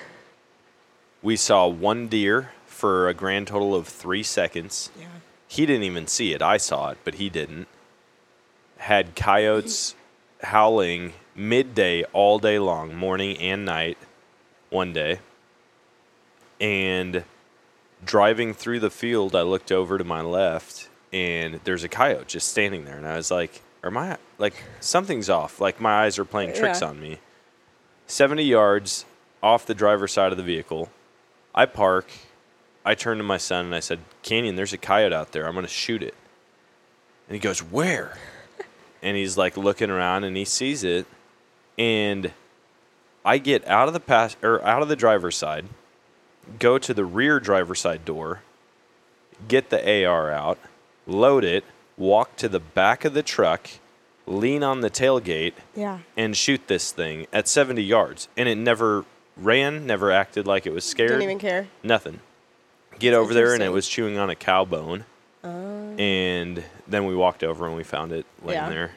We 1.22 1.36
saw 1.36 1.68
one 1.68 2.08
deer 2.08 2.52
for 2.66 3.08
a 3.08 3.14
grand 3.14 3.48
total 3.48 3.76
of 3.76 3.88
three 3.88 4.24
seconds. 4.24 4.90
Yeah. 5.00 5.08
He 5.48 5.66
didn't 5.68 5.84
even 5.84 6.08
see 6.08 6.34
it. 6.34 6.42
I 6.42 6.58
saw 6.58 6.90
it, 6.90 6.98
but 7.04 7.16
he 7.16 7.30
didn't. 7.30 7.68
Had 8.78 9.16
coyotes 9.16 9.96
howling 10.42 11.14
midday 11.36 12.04
all 12.14 12.40
day 12.40 12.58
long, 12.58 12.96
morning 12.96 13.38
and 13.38 13.64
night, 13.64 13.98
one 14.72 14.92
day. 14.94 15.20
And 16.60 17.24
driving 18.06 18.54
through 18.54 18.80
the 18.80 18.90
field, 18.90 19.36
I 19.36 19.42
looked 19.42 19.72
over 19.72 19.98
to 19.98 20.04
my 20.04 20.22
left 20.22 20.90
and 21.14 21.60
there's 21.64 21.84
a 21.84 21.90
coyote 21.90 22.28
just 22.28 22.50
standing 22.50 22.86
there. 22.86 22.98
And 22.98 23.08
I 23.08 23.16
was 23.18 23.32
like, 23.32 23.62
Are 23.84 23.92
my, 23.92 24.18
like, 24.38 24.56
something's 24.80 25.30
off. 25.30 25.60
Like, 25.62 25.80
my 25.80 26.04
eyes 26.04 26.20
are 26.20 26.26
playing 26.26 26.54
tricks 26.54 26.82
Yeah. 26.82 26.90
on 26.90 27.00
me. 27.00 27.20
70 28.08 28.44
yards 28.44 29.06
off 29.44 29.66
the 29.66 29.76
driver's 29.76 30.12
side 30.14 30.32
of 30.32 30.38
the 30.38 30.44
vehicle. 30.44 30.90
I 31.54 31.66
park. 31.66 32.08
I 32.86 32.96
turn 32.96 33.18
to 33.18 33.24
my 33.24 33.38
son 33.38 33.66
and 33.66 33.76
I 33.76 33.80
said, 33.82 34.00
Canyon, 34.24 34.56
there's 34.56 34.74
a 34.74 34.78
coyote 34.78 35.14
out 35.14 35.32
there. 35.34 35.46
I'm 35.48 35.54
going 35.54 35.66
to 35.66 35.72
shoot 35.72 36.02
it. 36.02 36.14
And 37.28 37.36
he 37.36 37.40
goes, 37.40 37.60
Where? 37.60 38.18
and 39.02 39.18
he's 39.18 39.38
like 39.38 39.58
looking 39.58 39.90
around 39.90 40.24
and 40.24 40.38
he 40.38 40.46
sees 40.46 40.84
it. 40.84 41.06
And 41.78 42.32
I 43.26 43.38
get 43.40 43.68
out 43.68 43.88
of 43.88 43.94
the 43.94 44.00
pass 44.00 44.36
or 44.42 44.64
out 44.66 44.82
of 44.82 44.88
the 44.88 44.96
driver's 44.96 45.36
side, 45.36 45.66
go 46.60 46.78
to 46.78 46.94
the 46.94 47.06
rear 47.06 47.40
driver's 47.40 47.82
side 47.82 48.06
door, 48.06 48.42
get 49.48 49.70
the 49.70 50.06
AR 50.06 50.32
out, 50.32 50.58
load 51.06 51.44
it, 51.44 51.64
walk 51.98 52.36
to 52.38 52.50
the 52.50 52.60
back 52.60 53.06
of 53.06 53.14
the 53.14 53.24
truck, 53.24 53.70
lean 54.26 54.64
on 54.64 54.82
the 54.82 54.90
tailgate, 54.90 55.54
Yeah. 55.76 56.00
and 56.16 56.36
shoot 56.36 56.68
this 56.68 56.92
thing 56.92 57.28
at 57.32 57.48
70 57.48 57.82
yards. 57.84 58.28
And 58.38 58.48
it 58.50 58.58
never 58.58 59.06
ran, 59.36 59.86
never 59.86 60.12
acted 60.12 60.46
like 60.48 60.66
it 60.66 60.74
was 60.74 60.84
scared. 60.84 61.10
Didn't 61.10 61.24
even 61.24 61.40
care. 61.40 61.68
Nothing. 61.84 62.20
Get 63.00 63.14
over 63.14 63.34
there, 63.34 63.54
and 63.54 63.62
it 63.62 63.70
was 63.72 63.88
chewing 63.88 64.18
on 64.18 64.30
a 64.30 64.36
cow 64.36 64.66
bone. 64.66 65.06
Oh. 65.44 65.96
And 66.00 66.64
then 66.88 67.06
we 67.06 67.16
walked 67.16 67.44
over 67.44 67.68
and 67.68 67.76
we 67.76 67.84
found 67.84 68.12
it 68.12 68.26
laying 68.44 68.60
Yeah. 68.64 68.70
there. 68.70 68.92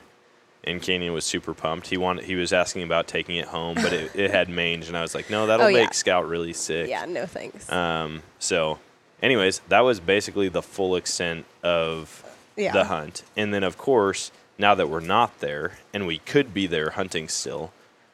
And 0.64 0.82
Canyon 0.82 1.14
was 1.14 1.24
super 1.24 1.54
pumped. 1.54 1.86
He 1.86 1.96
wanted. 1.96 2.24
He 2.26 2.34
was 2.34 2.52
asking 2.52 2.82
about 2.82 3.06
taking 3.08 3.36
it 3.36 3.46
home, 3.46 3.76
but 3.76 3.92
it, 3.94 4.14
it 4.14 4.30
had 4.30 4.48
mange, 4.50 4.88
and 4.88 4.96
I 4.96 5.00
was 5.00 5.14
like, 5.14 5.30
"No, 5.30 5.46
that'll 5.46 5.66
Oh, 5.66 5.68
yeah. 5.70 5.84
make 5.84 5.94
Scout 5.94 6.28
really 6.28 6.52
sick." 6.52 6.88
Yeah, 6.90 7.06
no 7.06 7.24
thanks. 7.24 7.70
Um, 7.72 8.22
so, 8.38 8.78
anyways, 9.22 9.60
that 9.68 9.80
was 9.80 10.00
basically 10.00 10.48
the 10.50 10.60
full 10.60 10.96
extent 10.96 11.46
of 11.62 12.22
Yeah. 12.56 12.72
the 12.72 12.84
hunt. 12.84 13.22
And 13.38 13.54
then, 13.54 13.62
of 13.62 13.78
course, 13.78 14.32
now 14.58 14.74
that 14.74 14.90
we're 14.90 15.00
not 15.00 15.40
there 15.40 15.78
and 15.94 16.06
we 16.06 16.18
could 16.18 16.52
be 16.52 16.66
there 16.66 16.90
hunting 16.90 17.28
still, 17.28 17.72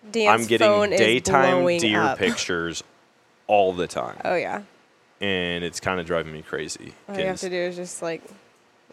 Dan's 0.09 0.43
I'm 0.43 0.47
getting 0.47 0.91
daytime 0.91 1.67
deer 1.79 2.01
up. 2.01 2.19
pictures 2.19 2.85
all 3.49 3.73
the 3.73 3.89
time. 3.89 4.19
Oh 4.25 4.37
yeah. 4.37 4.63
And 5.21 5.65
it's 5.65 5.81
kind 5.81 5.99
of 5.99 6.07
driving 6.07 6.33
me 6.33 6.43
crazy. 6.43 6.95
All 7.09 7.19
you 7.19 7.27
have 7.27 7.41
to 7.41 7.51
do 7.51 7.57
is 7.57 7.75
just 7.75 8.03
like 8.03 8.23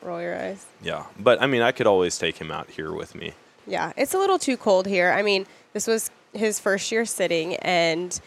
roll 0.02 0.20
your 0.20 0.36
eyes. 0.36 0.66
yeah. 0.82 1.04
But 1.20 1.40
I 1.40 1.46
mean, 1.46 1.62
I 1.62 1.72
could 1.72 1.86
always 1.86 2.18
take 2.18 2.38
him 2.40 2.50
out 2.50 2.72
here 2.72 2.92
with 2.92 3.14
me. 3.14 3.34
Yeah, 3.68 3.94
it's 3.98 4.14
a 4.14 4.18
little 4.18 4.40
too 4.40 4.58
cold 4.58 4.88
here. 4.88 5.12
I 5.12 5.22
mean, 5.22 5.46
this 5.74 5.88
was 5.88 6.12
his 6.34 6.60
first 6.60 6.92
year 6.92 7.06
sitting, 7.06 7.56
and 7.58 8.20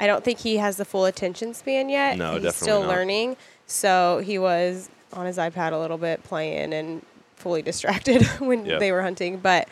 I 0.00 0.06
don't 0.06 0.24
think 0.24 0.38
he 0.40 0.56
has 0.58 0.76
the 0.76 0.84
full 0.84 1.04
attention 1.04 1.54
span 1.54 1.88
yet. 1.88 2.18
No, 2.18 2.32
He's 2.34 2.42
definitely 2.42 2.52
still 2.66 2.80
not. 2.82 2.88
learning. 2.88 3.36
So 3.66 4.18
he 4.24 4.38
was 4.38 4.90
on 5.12 5.26
his 5.26 5.38
iPad 5.38 5.72
a 5.72 5.78
little 5.78 5.98
bit 5.98 6.22
playing 6.24 6.72
and 6.74 7.02
fully 7.36 7.62
distracted 7.70 8.22
when 8.38 8.66
Yep. 8.66 8.80
they 8.80 8.92
were 8.92 9.02
hunting. 9.02 9.38
But 9.38 9.68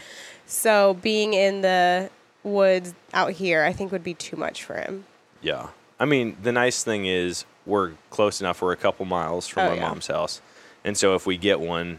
so 0.47 0.95
being 1.03 1.35
in 1.35 1.61
the 1.63 2.11
woods 2.43 2.95
out 3.13 3.33
here, 3.33 3.63
I 3.65 3.73
think 3.73 3.93
would 3.93 4.05
be 4.05 4.15
too 4.15 4.37
much 4.37 4.65
for 4.65 4.75
him. 4.77 5.05
Yeah. 5.43 5.69
I 5.99 6.07
mean, 6.07 6.37
the 6.43 6.53
nice 6.53 6.83
thing 6.83 7.05
is 7.07 7.45
we're 7.67 7.93
close 8.09 8.41
enough. 8.41 8.63
We're 8.63 8.73
a 8.73 8.77
couple 8.77 9.05
miles 9.05 9.47
from 9.47 9.65
Oh, 9.67 9.69
my 9.71 9.75
yeah. 9.77 9.89
mom's 9.89 10.07
house. 10.07 10.41
And 10.85 10.97
so 10.97 11.15
if 11.15 11.27
we 11.27 11.37
get 11.37 11.61
one, 11.61 11.99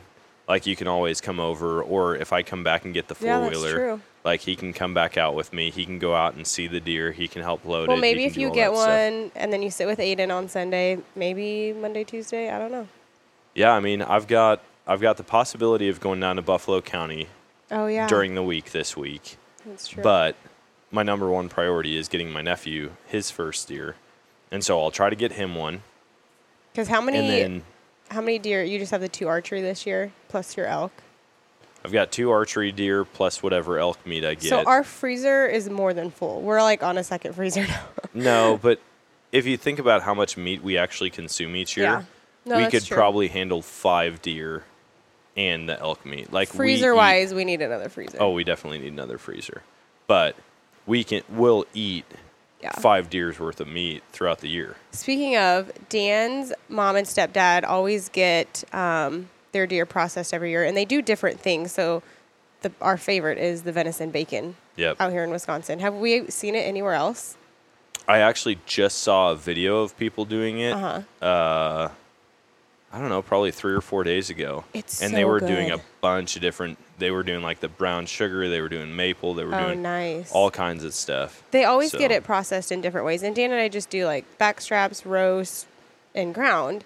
like 0.52 0.66
you 0.66 0.76
can 0.76 0.90
always 0.90 1.22
come 1.22 1.40
over, 1.40 1.82
or 1.82 2.18
if 2.18 2.34
I 2.34 2.44
come 2.44 2.62
back 2.62 2.84
and 2.84 2.94
get 2.94 3.08
the 3.08 3.16
four 3.16 3.28
that's 3.30 3.56
wheeler, 3.56 4.02
like 4.26 4.42
he 4.42 4.58
can 4.58 4.74
come 4.74 4.94
back 4.94 5.18
out 5.18 5.34
with 5.34 5.54
me. 5.54 5.70
He 5.72 5.86
can 5.86 5.98
go 5.98 6.14
out 6.14 6.34
and 6.34 6.46
see 6.46 6.68
the 6.68 6.82
deer. 6.82 7.14
He 7.14 7.30
can 7.30 7.42
help 7.42 7.64
load 7.64 7.72
Well, 7.72 7.84
it. 7.84 7.88
Well, 7.88 7.98
maybe 8.02 8.26
if 8.26 8.36
you 8.36 8.52
get 8.52 8.72
that 8.72 8.76
stuff. 8.78 8.88
one 8.90 9.32
and 9.34 9.54
then 9.54 9.62
you 9.62 9.72
sit 9.72 9.88
with 9.88 10.00
Aiden 10.00 10.30
on 10.30 10.50
Sunday, 10.50 10.98
maybe 11.16 11.72
Monday, 11.72 12.04
Tuesday. 12.04 12.50
I 12.52 12.60
don't 12.60 12.70
know. 12.74 12.90
Yeah, 13.56 13.72
I 13.72 13.80
mean, 13.80 14.02
I've 14.02 14.28
got 14.28 14.62
I've 14.86 15.00
got 15.00 15.16
the 15.16 15.24
possibility 15.24 15.88
of 15.88 16.02
going 16.02 16.20
down 16.20 16.36
to 16.36 16.42
Buffalo 16.42 16.82
County 16.82 17.28
Oh 17.72 17.88
yeah, 17.88 18.08
during 18.10 18.36
the 18.36 18.44
week 18.44 18.72
this 18.72 18.98
week, 18.98 19.38
that's 19.66 19.88
true. 19.88 20.04
but 20.04 20.36
my 20.92 21.02
number 21.04 21.30
one 21.30 21.48
priority 21.48 21.96
is 21.96 22.10
getting 22.10 22.30
my 22.30 22.42
nephew 22.42 22.92
his 23.08 23.32
first 23.32 23.70
deer, 23.70 23.96
and 24.52 24.66
so 24.66 24.82
I'll 24.84 24.92
try 24.92 25.10
to 25.10 25.16
get 25.16 25.32
him 25.32 25.56
one, 25.56 25.84
because 26.74 26.90
how 26.90 27.00
many 27.00 27.20
and 27.20 27.30
then 27.30 27.64
how 28.12 28.22
many 28.22 28.40
deer? 28.40 28.64
You 28.64 28.78
just 28.80 28.92
have 28.92 29.02
the 29.02 29.10
two 29.10 29.28
archery 29.28 29.62
this 29.62 29.86
year 29.86 30.12
plus 30.30 30.56
your 30.58 30.66
elk. 30.68 30.92
I've 31.84 31.92
got 31.92 32.12
two 32.12 32.30
archery 32.30 32.72
deer 32.72 33.06
plus 33.06 33.42
whatever 33.42 33.80
elk 33.80 34.06
meat 34.06 34.24
I 34.24 34.36
get. 34.36 34.50
So 34.50 34.64
our 34.66 34.84
freezer 34.84 35.48
is 35.48 35.70
more 35.70 35.94
than 35.94 36.12
full. 36.12 36.42
We're 36.42 36.62
like 36.62 36.84
on 36.84 36.98
a 36.98 37.04
second 37.04 37.34
freezer 37.34 37.66
now. 37.68 37.84
No, 38.14 38.60
but 38.62 38.80
if 39.32 39.48
you 39.48 39.58
think 39.58 39.80
about 39.80 40.04
how 40.04 40.14
much 40.14 40.38
meat 40.38 40.62
we 40.62 40.78
actually 40.78 41.10
consume 41.10 41.56
each 41.56 41.76
year, 41.78 41.86
Yeah. 41.86 42.04
No, 42.44 42.58
we 42.58 42.68
could 42.68 42.84
true. 42.86 42.98
probably 42.98 43.28
handle 43.30 43.62
five 43.62 44.22
deer 44.22 44.64
and 45.38 45.70
the 45.70 45.80
elk 45.80 46.06
meat. 46.06 46.32
Like 46.34 46.52
we 46.54 46.58
freezer 46.58 46.92
eat- 46.94 46.98
wise, 46.98 47.34
we 47.34 47.46
need 47.46 47.62
another 47.62 47.88
freezer. 47.90 48.18
oh, 48.20 48.32
we 48.32 48.44
definitely 48.44 48.80
need 48.80 48.94
another 48.94 49.18
freezer. 49.18 49.62
But 50.08 50.36
we 50.86 51.04
can 51.04 51.22
we'll 51.30 51.66
eat 51.74 52.06
yeah. 52.62 52.72
five 52.74 53.10
deer's 53.10 53.40
worth 53.40 53.60
of 53.62 53.68
meat 53.68 54.04
throughout 54.12 54.40
the 54.40 54.48
year. 54.50 54.76
Speaking 54.92 55.38
of, 55.38 55.72
Dan's 55.90 56.54
mom 56.70 56.96
and 56.96 57.08
stepdad 57.08 57.64
always 57.64 58.10
get 58.10 58.64
um, 58.74 59.30
their 59.52 59.68
deer 59.68 59.86
processed 59.86 60.34
every 60.34 60.52
year, 60.52 60.64
and 60.64 60.76
they 60.78 60.86
do 60.86 61.02
different 61.02 61.40
things. 61.40 61.72
So, 61.72 62.04
the, 62.62 62.72
our 62.80 62.98
favorite 62.98 63.38
is 63.40 63.64
the 63.64 63.72
venison 63.72 64.12
bacon 64.12 64.56
Yep. 64.76 64.98
out 65.00 65.12
here 65.12 65.24
in 65.24 65.32
Wisconsin. 65.32 65.80
Have 65.80 65.96
we 65.96 66.30
seen 66.30 66.56
it 66.56 66.60
anywhere 66.60 66.94
else? 66.94 67.36
I 68.08 68.20
actually 68.20 68.60
just 68.66 69.00
saw 69.00 69.32
a 69.32 69.36
video 69.36 69.82
of 69.82 69.98
people 69.98 70.26
doing 70.26 70.60
it. 70.60 70.74
Uh-huh. 70.74 71.26
Uh, 71.26 71.90
I 72.94 73.00
don't 73.00 73.10
know, 73.10 73.22
probably 73.22 73.52
three 73.52 73.74
or 73.74 73.80
four 73.82 74.04
days 74.04 74.30
ago. 74.30 74.66
It's 74.74 75.02
and 75.02 75.14
they 75.14 75.22
so 75.22 75.28
were 75.28 75.40
doing 75.40 75.72
a 75.72 75.80
bunch 76.02 76.36
of 76.36 76.42
different. 76.42 76.78
They 76.98 77.10
were 77.10 77.24
doing 77.24 77.42
like 77.42 77.62
the 77.62 77.70
brown 77.70 78.06
sugar. 78.06 78.50
They 78.50 78.60
were 78.62 78.68
doing 78.70 78.96
maple. 78.96 79.34
They 79.34 79.46
were 79.46 79.56
Oh, 79.56 79.68
doing 79.68 79.82
nice. 79.82 80.32
all 80.32 80.52
kinds 80.52 80.84
of 80.84 80.94
stuff. 80.94 81.42
They 81.52 81.64
always 81.64 81.94
get 81.94 82.12
it 82.12 82.24
processed 82.24 82.72
in 82.72 82.82
different 82.82 83.06
ways. 83.06 83.24
And 83.24 83.34
Dan 83.36 83.52
and 83.52 83.62
I 83.62 83.70
just 83.70 83.90
do 83.90 84.06
like 84.06 84.26
back 84.38 84.60
straps, 84.60 85.06
roast, 85.06 85.68
and 86.14 86.34
ground. 86.34 86.84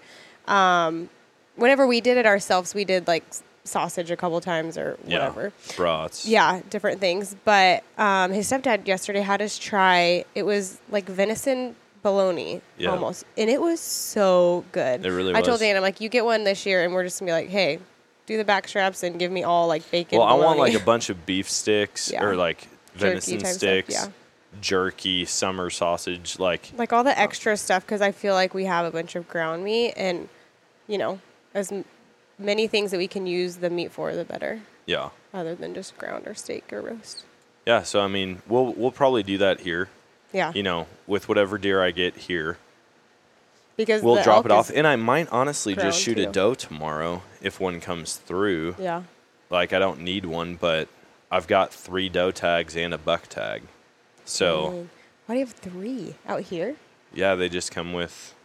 Um, 0.48 1.10
whenever 1.56 1.88
we 1.88 2.02
did 2.02 2.18
it 2.18 2.26
ourselves, 2.28 2.76
we 2.76 2.86
did 2.86 3.08
like 3.08 3.24
sausage 3.64 4.12
a 4.12 4.16
couple 4.16 4.40
times 4.42 4.78
or 4.78 5.00
Yeah, 5.08 5.18
whatever. 5.30 5.54
brats. 5.76 6.28
Yeah, 6.28 6.62
different 6.70 7.00
things. 7.02 7.36
But 7.46 7.84
um, 7.98 8.32
his 8.32 8.48
stepdad 8.52 8.86
yesterday 8.88 9.22
had 9.22 9.42
us 9.42 9.58
try. 9.58 10.24
It 10.36 10.44
was 10.44 10.78
like 10.92 11.06
venison 11.06 11.76
bologna 12.06 12.62
Yeah. 12.78 12.90
almost, 12.92 13.26
and 13.36 13.50
it 13.50 13.60
was 13.60 13.80
so 13.80 14.64
good. 14.72 15.04
It 15.06 15.12
really 15.12 15.32
I 15.34 15.42
told 15.42 15.54
was. 15.54 15.60
Dan, 15.62 15.76
I'm 15.76 15.82
like, 15.82 16.00
you 16.02 16.08
get 16.10 16.24
one 16.24 16.44
this 16.44 16.66
year, 16.66 16.84
and 16.84 16.94
we're 16.94 17.04
just 17.04 17.20
gonna 17.20 17.30
be 17.30 17.34
like, 17.34 17.50
hey, 17.50 17.80
do 18.28 18.38
the 18.38 18.44
back 18.44 18.68
straps 18.68 19.02
and 19.04 19.18
give 19.18 19.32
me 19.32 19.42
all 19.44 19.68
like 19.68 19.90
bacon. 19.90 20.20
Well, 20.20 20.28
I 20.28 20.34
want 20.36 20.60
like 20.60 20.76
a 20.76 20.80
bunch 20.80 21.10
of 21.10 21.26
beef 21.26 21.50
sticks 21.50 22.12
Yeah. 22.14 22.24
or 22.24 22.36
like 22.36 22.68
venison 22.94 23.40
type 23.40 23.48
stuff, 23.48 23.58
sticks, 23.58 23.94
yeah. 23.94 24.08
jerky, 24.62 25.26
summer 25.26 25.70
sausage. 25.72 26.38
Like, 26.40 26.72
like 26.78 26.94
all 26.94 27.04
the 27.04 27.12
uh, 27.12 27.24
extra 27.24 27.58
stuff 27.58 27.84
because 27.86 28.02
I 28.02 28.12
feel 28.12 28.34
like 28.36 28.54
we 28.54 28.66
have 28.66 28.86
a 28.86 28.92
bunch 28.92 29.16
of 29.16 29.28
ground 29.28 29.64
meat 29.64 29.94
and 29.98 30.30
you 30.88 30.98
know 31.00 31.20
as 31.56 31.72
m- 31.72 31.86
many 32.38 32.68
things 32.68 32.92
that 32.92 32.98
we 32.98 33.08
can 33.08 33.26
use 33.26 33.58
the 33.58 33.70
meat 33.70 33.92
for 33.92 34.14
the 34.16 34.24
better 34.26 34.62
yeah, 34.86 35.10
other 35.34 35.56
than 35.56 35.74
just 35.74 35.98
ground 35.98 36.28
or 36.28 36.36
steak 36.36 36.72
or 36.72 36.82
roast. 36.82 37.26
yeah. 37.66 37.82
So 37.82 38.00
I 38.02 38.08
mean, 38.08 38.42
we'll 38.48 38.74
we'll 38.74 38.92
probably 38.92 39.24
do 39.24 39.40
that 39.40 39.62
here. 39.62 39.90
Yeah, 40.36 40.52
You 40.54 40.64
know, 40.64 40.88
with 41.08 41.30
whatever 41.30 41.58
deer 41.58 41.82
I 41.82 41.92
get 41.92 42.16
here, 42.18 42.58
because 43.78 44.04
we'll 44.04 44.22
drop 44.22 44.44
it 44.46 44.52
off, 44.52 44.70
and 44.70 44.86
I 44.86 44.98
might 44.98 45.30
honestly 45.32 45.76
just 45.76 46.02
shoot 46.02 46.20
a 46.20 46.26
doe 46.30 46.54
tomorrow 46.56 47.24
if 47.42 47.60
one 47.62 47.80
comes 47.80 48.18
through. 48.18 48.76
yeah, 48.78 49.04
Like, 49.50 49.72
I 49.72 49.80
don't 49.80 50.02
need 50.02 50.26
one, 50.26 50.56
but 50.58 50.90
I've 51.32 51.48
got 51.48 51.74
three 51.74 52.10
doe 52.10 52.32
tags 52.32 52.76
and 52.76 52.94
a 52.94 52.98
buck 52.98 53.28
tag. 53.30 53.62
So 54.26 54.72
Mm. 54.72 54.88
why 55.26 55.36
do 55.36 55.40
you 55.40 55.46
have 55.46 55.56
three 55.56 56.16
out 56.28 56.42
here? 56.42 56.76
yeah, 57.14 57.36
they 57.36 57.48
just 57.48 57.72
come 57.72 57.94
with 57.94 58.36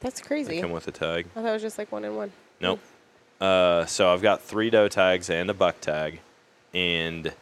That's 0.00 0.20
they 0.20 0.26
crazy. 0.28 0.60
come 0.60 0.70
with 0.70 0.86
a 0.86 0.92
tag. 0.92 1.26
I 1.34 1.40
thought 1.42 1.48
it 1.48 1.52
was 1.52 1.62
just 1.62 1.78
like 1.78 1.90
one 1.90 2.04
and 2.04 2.16
one. 2.16 2.30
Nope. 2.60 2.78
Uh, 3.40 3.86
so 3.86 4.12
I've 4.12 4.22
got 4.22 4.40
three 4.40 4.70
doe 4.70 4.86
tags 4.86 5.28
and 5.28 5.50
a 5.50 5.54
buck 5.54 5.80
tag, 5.80 6.20
and 6.72 7.32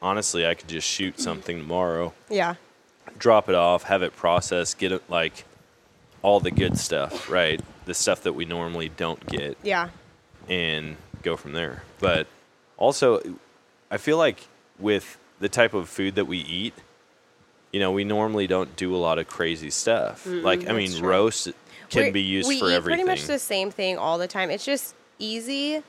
honestly, 0.00 0.46
I 0.46 0.54
could 0.54 0.68
just 0.68 0.88
shoot 0.88 1.20
something 1.20 1.58
tomorrow, 1.58 2.14
Yeah, 2.30 2.54
drop 3.18 3.48
it 3.48 3.54
off, 3.54 3.84
have 3.84 4.02
it 4.02 4.14
processed, 4.16 4.78
get 4.78 4.92
it 4.92 5.02
like 5.08 5.44
all 6.22 6.40
the 6.40 6.50
good 6.50 6.78
stuff, 6.78 7.30
right? 7.30 7.60
The 7.84 7.94
stuff 7.94 8.22
that 8.22 8.32
we 8.32 8.44
normally 8.44 8.88
don't 8.88 9.24
get, 9.26 9.56
yeah, 9.62 9.90
and 10.48 10.96
go 11.22 11.36
from 11.36 11.52
there. 11.52 11.82
But 12.00 12.26
also, 12.76 13.20
I 13.90 13.96
feel 13.98 14.18
like 14.18 14.40
with 14.78 15.18
the 15.38 15.48
type 15.48 15.74
of 15.74 15.88
food 15.88 16.14
that 16.16 16.24
we 16.26 16.38
eat, 16.38 16.74
you 17.72 17.80
know, 17.80 17.92
we 17.92 18.04
normally 18.04 18.46
don't 18.46 18.74
do 18.76 18.94
a 18.94 18.98
lot 18.98 19.18
of 19.18 19.28
crazy 19.28 19.70
stuff. 19.70 20.26
like, 20.26 20.68
I 20.68 20.72
mean, 20.72 20.92
true. 20.92 21.08
roast 21.08 21.48
can 21.90 22.00
We're- 22.02 22.10
be 22.10 22.22
used 22.22 22.48
we 22.48 22.58
for 22.58 22.70
eat 22.70 22.74
everything. 22.74 23.04
pretty 23.06 23.20
much 23.20 23.26
the 23.28 23.38
same 23.38 23.70
thing 23.70 23.98
all 23.98 24.18
the 24.18 24.26
time. 24.28 24.50
It's 24.50 24.64
just 24.64 24.94
easy. 25.18 25.82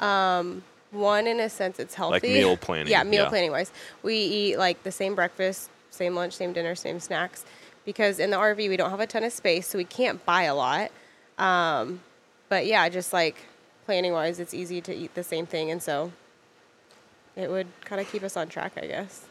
Um, 0.00 0.62
one 0.90 1.26
in 1.26 1.38
a 1.40 1.48
sense, 1.48 1.78
it's 1.78 1.94
healthy. 1.94 2.12
Like 2.12 2.22
meal 2.24 2.56
planning, 2.56 2.86
Yeah, 2.90 3.04
meal 3.04 3.24
yeah. 3.24 3.28
planning 3.28 3.50
wise, 3.52 3.70
we 4.02 4.16
eat 4.16 4.58
like 4.58 4.82
the 4.82 4.92
same 4.92 5.14
breakfast, 5.14 5.70
same 5.94 6.14
lunch, 6.14 6.32
same 6.34 6.52
dinner, 6.52 6.74
same 6.74 7.00
snacks. 7.00 7.44
Because 7.84 8.18
in 8.18 8.30
the 8.30 8.36
RV 8.36 8.68
we 8.68 8.76
don't 8.76 8.90
have 8.90 9.00
a 9.00 9.06
ton 9.06 9.24
of 9.24 9.32
space, 9.32 9.66
so 9.66 9.78
we 9.78 9.84
can't 9.84 10.24
buy 10.24 10.44
a 10.44 10.54
lot. 10.54 10.90
Um, 11.38 12.00
but 12.48 12.66
yeah, 12.66 12.88
just 12.88 13.12
like 13.12 13.36
planning 13.86 14.12
wise, 14.12 14.40
it's 14.40 14.54
easy 14.54 14.80
to 14.82 14.94
eat 14.94 15.14
the 15.14 15.22
same 15.24 15.44
thing, 15.46 15.70
and 15.70 15.82
so 15.82 16.12
it 17.36 17.50
would 17.50 17.66
kind 17.84 18.00
of 18.00 18.10
keep 18.10 18.22
us 18.22 18.36
on 18.36 18.48
track, 18.48 18.72
I 18.80 18.86
guess. 18.86 19.24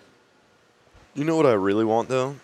You 1.15 1.23
know 1.23 1.35
what 1.35 1.45
I 1.45 1.53
really 1.53 1.85
want 1.85 2.09
though? 2.09 2.35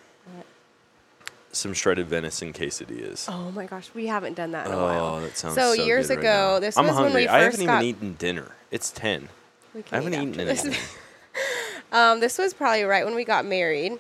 Some 1.52 1.74
shredded 1.74 2.08
venison 2.08 2.54
quesadillas. 2.54 3.26
Oh 3.28 3.50
my 3.52 3.66
gosh, 3.66 3.90
we 3.96 4.06
haven't 4.06 4.36
done 4.36 4.52
that 4.52 4.68
in 4.68 4.72
a 4.72 4.78
Oh, 4.78 4.84
while. 4.84 5.22
that 5.22 5.36
sounds 5.36 5.56
So 5.56 5.74
so 5.74 5.84
years 5.84 6.10
right 6.10 6.20
ago, 6.20 6.54
now. 6.54 6.60
this 6.60 6.78
I'm 6.78 6.86
was 6.86 6.94
when 6.96 7.04
hungry. 7.06 7.22
we 7.24 7.28
I 7.28 7.40
first 7.46 7.58
haven't 7.58 7.66
got- 7.66 7.84
even 7.84 7.96
eaten 7.98 8.14
dinner. 8.20 8.52
It's 8.70 8.92
ten. 8.92 9.30
We 9.74 9.84
I 9.92 9.96
haven't 9.96 10.14
eat 10.14 10.30
eaten 10.30 10.40
anything. 10.48 10.76
Um, 11.92 12.20
this 12.20 12.38
was 12.38 12.54
probably 12.54 12.84
right 12.84 13.04
when 13.04 13.16
we 13.16 13.24
got 13.24 13.46
married. 13.46 13.98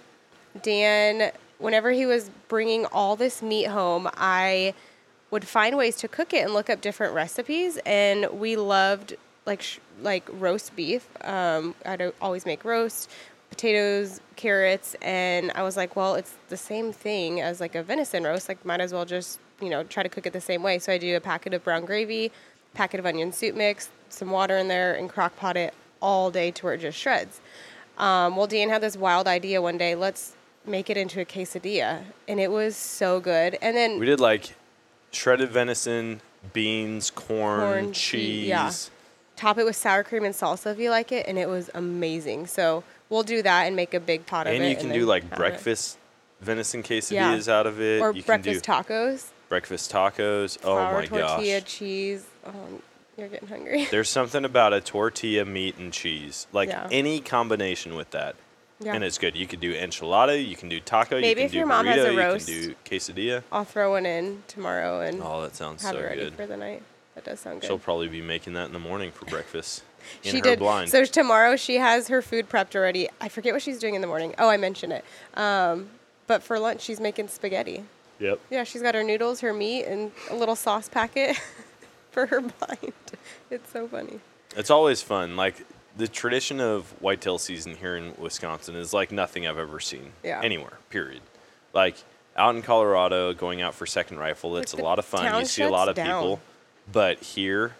Dan, 0.63 1.31
whenever 1.57 1.91
he 1.91 2.05
was 2.05 2.31
bringing 2.47 2.85
all 2.87 3.15
this 3.15 3.41
meat 3.41 3.67
home, 3.67 4.09
I 4.15 4.73
would 5.31 5.45
find 5.45 5.77
ways 5.77 5.95
to 5.97 6.07
cook 6.07 6.33
it 6.33 6.43
and 6.43 6.53
look 6.53 6.69
up 6.69 6.81
different 6.81 7.13
recipes. 7.13 7.77
And 7.85 8.27
we 8.39 8.55
loved 8.55 9.15
like 9.45 9.61
sh- 9.61 9.79
like 10.01 10.27
roast 10.31 10.75
beef. 10.75 11.07
Um, 11.21 11.75
I'd 11.85 12.13
always 12.21 12.45
make 12.45 12.63
roast, 12.63 13.09
potatoes, 13.49 14.21
carrots, 14.35 14.95
and 15.01 15.51
I 15.55 15.63
was 15.63 15.75
like, 15.75 15.95
well, 15.95 16.15
it's 16.15 16.35
the 16.49 16.57
same 16.57 16.91
thing 16.93 17.41
as 17.41 17.59
like 17.59 17.75
a 17.75 17.83
venison 17.83 18.23
roast. 18.23 18.47
Like, 18.47 18.63
might 18.65 18.81
as 18.81 18.93
well 18.93 19.05
just 19.05 19.39
you 19.61 19.69
know 19.69 19.83
try 19.83 20.03
to 20.03 20.09
cook 20.09 20.25
it 20.25 20.33
the 20.33 20.41
same 20.41 20.63
way. 20.63 20.79
So 20.79 20.93
I 20.93 20.97
do 20.97 21.15
a 21.15 21.21
packet 21.21 21.53
of 21.53 21.63
brown 21.63 21.85
gravy, 21.85 22.31
packet 22.73 22.99
of 22.99 23.05
onion 23.05 23.31
soup 23.31 23.55
mix, 23.55 23.89
some 24.09 24.31
water 24.31 24.57
in 24.57 24.67
there, 24.67 24.93
and 24.93 25.09
crock 25.09 25.35
pot 25.35 25.57
it 25.57 25.73
all 26.01 26.31
day 26.31 26.51
to 26.51 26.65
where 26.65 26.73
it 26.75 26.79
just 26.81 26.97
shreds. 26.97 27.41
Um, 27.97 28.37
well, 28.37 28.47
Dan 28.47 28.69
had 28.69 28.81
this 28.81 28.95
wild 28.95 29.27
idea 29.27 29.61
one 29.61 29.77
day. 29.77 29.93
Let's 29.95 30.35
make 30.69 30.89
it 30.89 30.97
into 30.97 31.19
a 31.21 31.25
quesadilla, 31.25 32.03
and 32.27 32.39
it 32.39 32.51
was 32.51 32.75
so 32.75 33.19
good. 33.19 33.57
And 33.61 33.75
then 33.75 33.99
We 33.99 34.05
did 34.05 34.19
like 34.19 34.55
shredded 35.11 35.49
venison, 35.51 36.21
beans, 36.53 37.09
corn, 37.11 37.59
Corn, 37.59 37.93
cheese. 37.93 38.47
yeah. 38.47 38.71
top 39.35 39.57
it 39.57 39.65
with 39.65 39.75
sour 39.75 40.03
cream 40.03 40.23
and 40.25 40.35
salsa 40.35 40.71
if 40.71 40.79
you 40.79 40.89
like 40.89 41.11
it, 41.11 41.25
and 41.27 41.37
it 41.37 41.47
was 41.49 41.69
amazing. 41.73 42.45
So 42.47 42.83
we'll 43.09 43.23
do 43.23 43.41
that 43.41 43.63
and 43.63 43.75
make 43.75 43.93
a 43.93 43.99
big 43.99 44.25
pot 44.25 44.47
of 44.47 44.53
it. 44.53 44.57
And 44.61 44.69
you 44.69 44.75
can 44.75 44.91
do 44.93 45.05
like 45.05 45.23
it. 45.23 45.31
breakfast 45.35 45.97
venison 46.41 46.83
quesadillas 46.83 47.47
out 47.49 47.65
of 47.67 47.81
it. 47.81 48.01
or 48.01 48.11
you 48.13 48.21
can 48.23 48.41
breakfast 48.41 48.63
do 48.63 48.71
tacos. 48.71 49.25
breakfast 49.49 49.91
tacos. 49.91 50.57
Oh 50.63 50.75
flour 50.75 50.93
my 50.93 50.99
tortilla, 51.05 51.19
gosh. 51.21 51.35
Tortilla 51.37 51.61
cheese. 51.61 52.25
Oh, 52.45 52.51
you're 53.17 53.27
getting 53.27 53.47
hungry. 53.49 53.85
There's 53.91 54.09
something 54.09 54.45
about 54.45 54.71
a 54.73 54.79
tortilla, 54.81 55.43
meat, 55.45 55.77
and 55.77 55.91
cheese. 55.91 56.47
Like 56.53 56.69
Yeah. 56.69 56.87
any 56.91 57.19
combination 57.19 57.95
with 57.95 58.11
that. 58.11 58.35
Yeah. 58.79 58.93
And 58.95 59.03
it's 59.03 59.17
good. 59.17 59.35
You 59.35 59.47
could 59.47 59.59
do 59.59 59.73
enchilada, 59.73 60.45
you 60.45 60.55
can 60.55 60.69
do 60.69 60.79
taco, 60.79 61.19
Maybe 61.19 61.27
you 61.29 61.35
can 61.35 61.45
if 61.45 61.51
do 61.51 61.57
your 61.57 61.67
mom 61.67 61.85
has 61.85 62.05
a 62.05 62.15
roast. 62.15 62.47
you 62.49 62.61
can 62.61 62.69
do 62.69 62.75
quesadilla. 62.97 63.43
I'll 63.51 63.63
throw 63.65 63.91
one 63.91 64.05
in 64.05 64.43
tomorrow 64.47 65.01
and 65.01 65.21
Oh, 65.23 65.41
that 65.41 65.55
sounds 65.55 65.81
have 65.83 65.93
so 65.93 65.99
it 65.99 66.03
ready 66.03 66.21
good. 66.25 66.33
for 66.35 66.45
the 66.47 66.57
night. 66.57 66.83
That 67.15 67.23
does 67.25 67.39
sound 67.41 67.61
good. 67.61 67.67
She'll 67.67 67.79
probably 67.79 68.07
be 68.07 68.21
making 68.21 68.53
that 68.53 68.67
in 68.67 68.73
the 68.73 68.79
morning 68.79 69.11
for 69.11 69.25
breakfast. 69.25 69.83
In 70.23 70.31
she 70.31 70.37
her 70.37 70.43
did. 70.43 70.59
blind. 70.59 70.89
So 70.89 71.03
tomorrow 71.03 71.57
she 71.57 71.75
has 71.75 72.07
her 72.07 72.21
food 72.21 72.49
prepped 72.49 72.73
already. 72.73 73.09
I 73.19 73.27
forget 73.27 73.51
what 73.53 73.61
she's 73.61 73.79
doing 73.79 73.95
in 73.95 74.01
the 74.01 74.07
morning. 74.07 74.33
Oh, 74.39 74.47
I 74.47 74.55
mentioned 74.55 74.93
it. 74.93 75.03
Um, 75.35 75.89
but 76.25 76.41
for 76.41 76.57
lunch 76.57 76.79
she's 76.81 77.01
making 77.01 77.27
spaghetti. 77.27 77.83
yep. 78.17 78.39
Yeah, 78.49 78.63
she's 78.63 78.81
got 78.81 78.95
her 78.95 79.03
noodles, 79.03 79.41
her 79.41 79.51
meat, 79.51 79.83
and 79.83 80.13
a 80.31 80.35
little 80.35 80.55
sauce 80.55 80.87
packet 80.87 81.35
for 82.11 82.27
her 82.27 82.39
blind. 82.59 82.93
It's 83.51 83.69
so 83.73 83.89
funny. 83.89 84.21
It's 84.55 84.69
always 84.69 85.01
fun. 85.01 85.35
Like 85.35 85.65
the 85.99 86.07
tradition 86.07 86.59
of 86.61 86.89
whitetail 87.01 87.37
season 87.37 87.75
here 87.75 87.95
in 87.97 88.13
Wisconsin 88.17 88.75
is 88.75 88.93
like 88.93 89.11
nothing 89.11 89.45
I've 89.45 89.57
ever 89.59 89.79
seen 89.79 90.13
Yeah. 90.23 90.41
anywhere. 90.41 90.79
Period. 90.89 91.21
Like 91.73 91.97
out 92.37 92.55
in 92.55 92.61
Colorado, 92.61 93.33
going 93.33 93.61
out 93.61 93.75
for 93.75 93.85
second 93.85 94.17
rifle, 94.17 94.57
it's 94.57 94.73
Like, 94.73 94.81
a 94.81 94.85
lot 94.85 94.97
of 94.97 95.05
fun. 95.05 95.39
You 95.39 95.45
see 95.45 95.61
a 95.63 95.69
lot 95.69 95.89
of 95.89 95.95
down. 95.95 96.05
people, 96.05 96.39
but 96.91 97.19
here, 97.19 97.75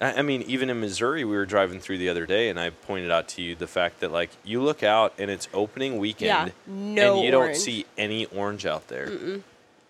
I 0.00 0.22
mean, 0.22 0.42
even 0.42 0.70
in 0.70 0.80
Missouri, 0.80 1.24
we 1.24 1.36
were 1.36 1.46
driving 1.46 1.78
through 1.80 1.98
the 1.98 2.08
other 2.08 2.26
day, 2.26 2.48
and 2.48 2.58
I 2.58 2.70
pointed 2.70 3.10
out 3.10 3.28
to 3.28 3.42
you 3.42 3.54
the 3.56 3.66
fact 3.66 4.00
that 4.00 4.12
like 4.12 4.30
you 4.44 4.62
look 4.62 4.82
out 4.84 5.12
and 5.18 5.30
it's 5.30 5.48
opening 5.52 5.98
weekend, 5.98 6.52
no 6.66 7.16
and 7.16 7.24
you 7.24 7.30
don't 7.30 7.56
see 7.56 7.86
any 7.98 8.26
orange 8.26 8.66
out 8.66 8.86
there. 8.88 9.10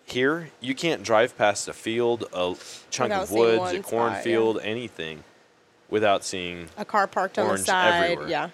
Here, 0.05 0.49
you 0.59 0.75
can't 0.75 1.01
drive 1.03 1.37
past 1.37 1.67
a 1.67 1.73
field, 1.73 2.23
a 2.33 2.55
chunk 2.89 3.11
Without 3.11 3.23
of 3.23 3.31
woods, 3.31 3.73
a 3.73 3.79
cornfield, 3.81 4.59
anything, 4.61 5.23
without 5.93 6.23
seeing 6.25 6.67
A 6.75 6.83
car 6.83 7.05
parked 7.07 7.37
on 7.37 7.47
the 7.47 7.57
side. 7.59 8.03
everywhere. 8.03 8.27
Yeah. 8.27 8.49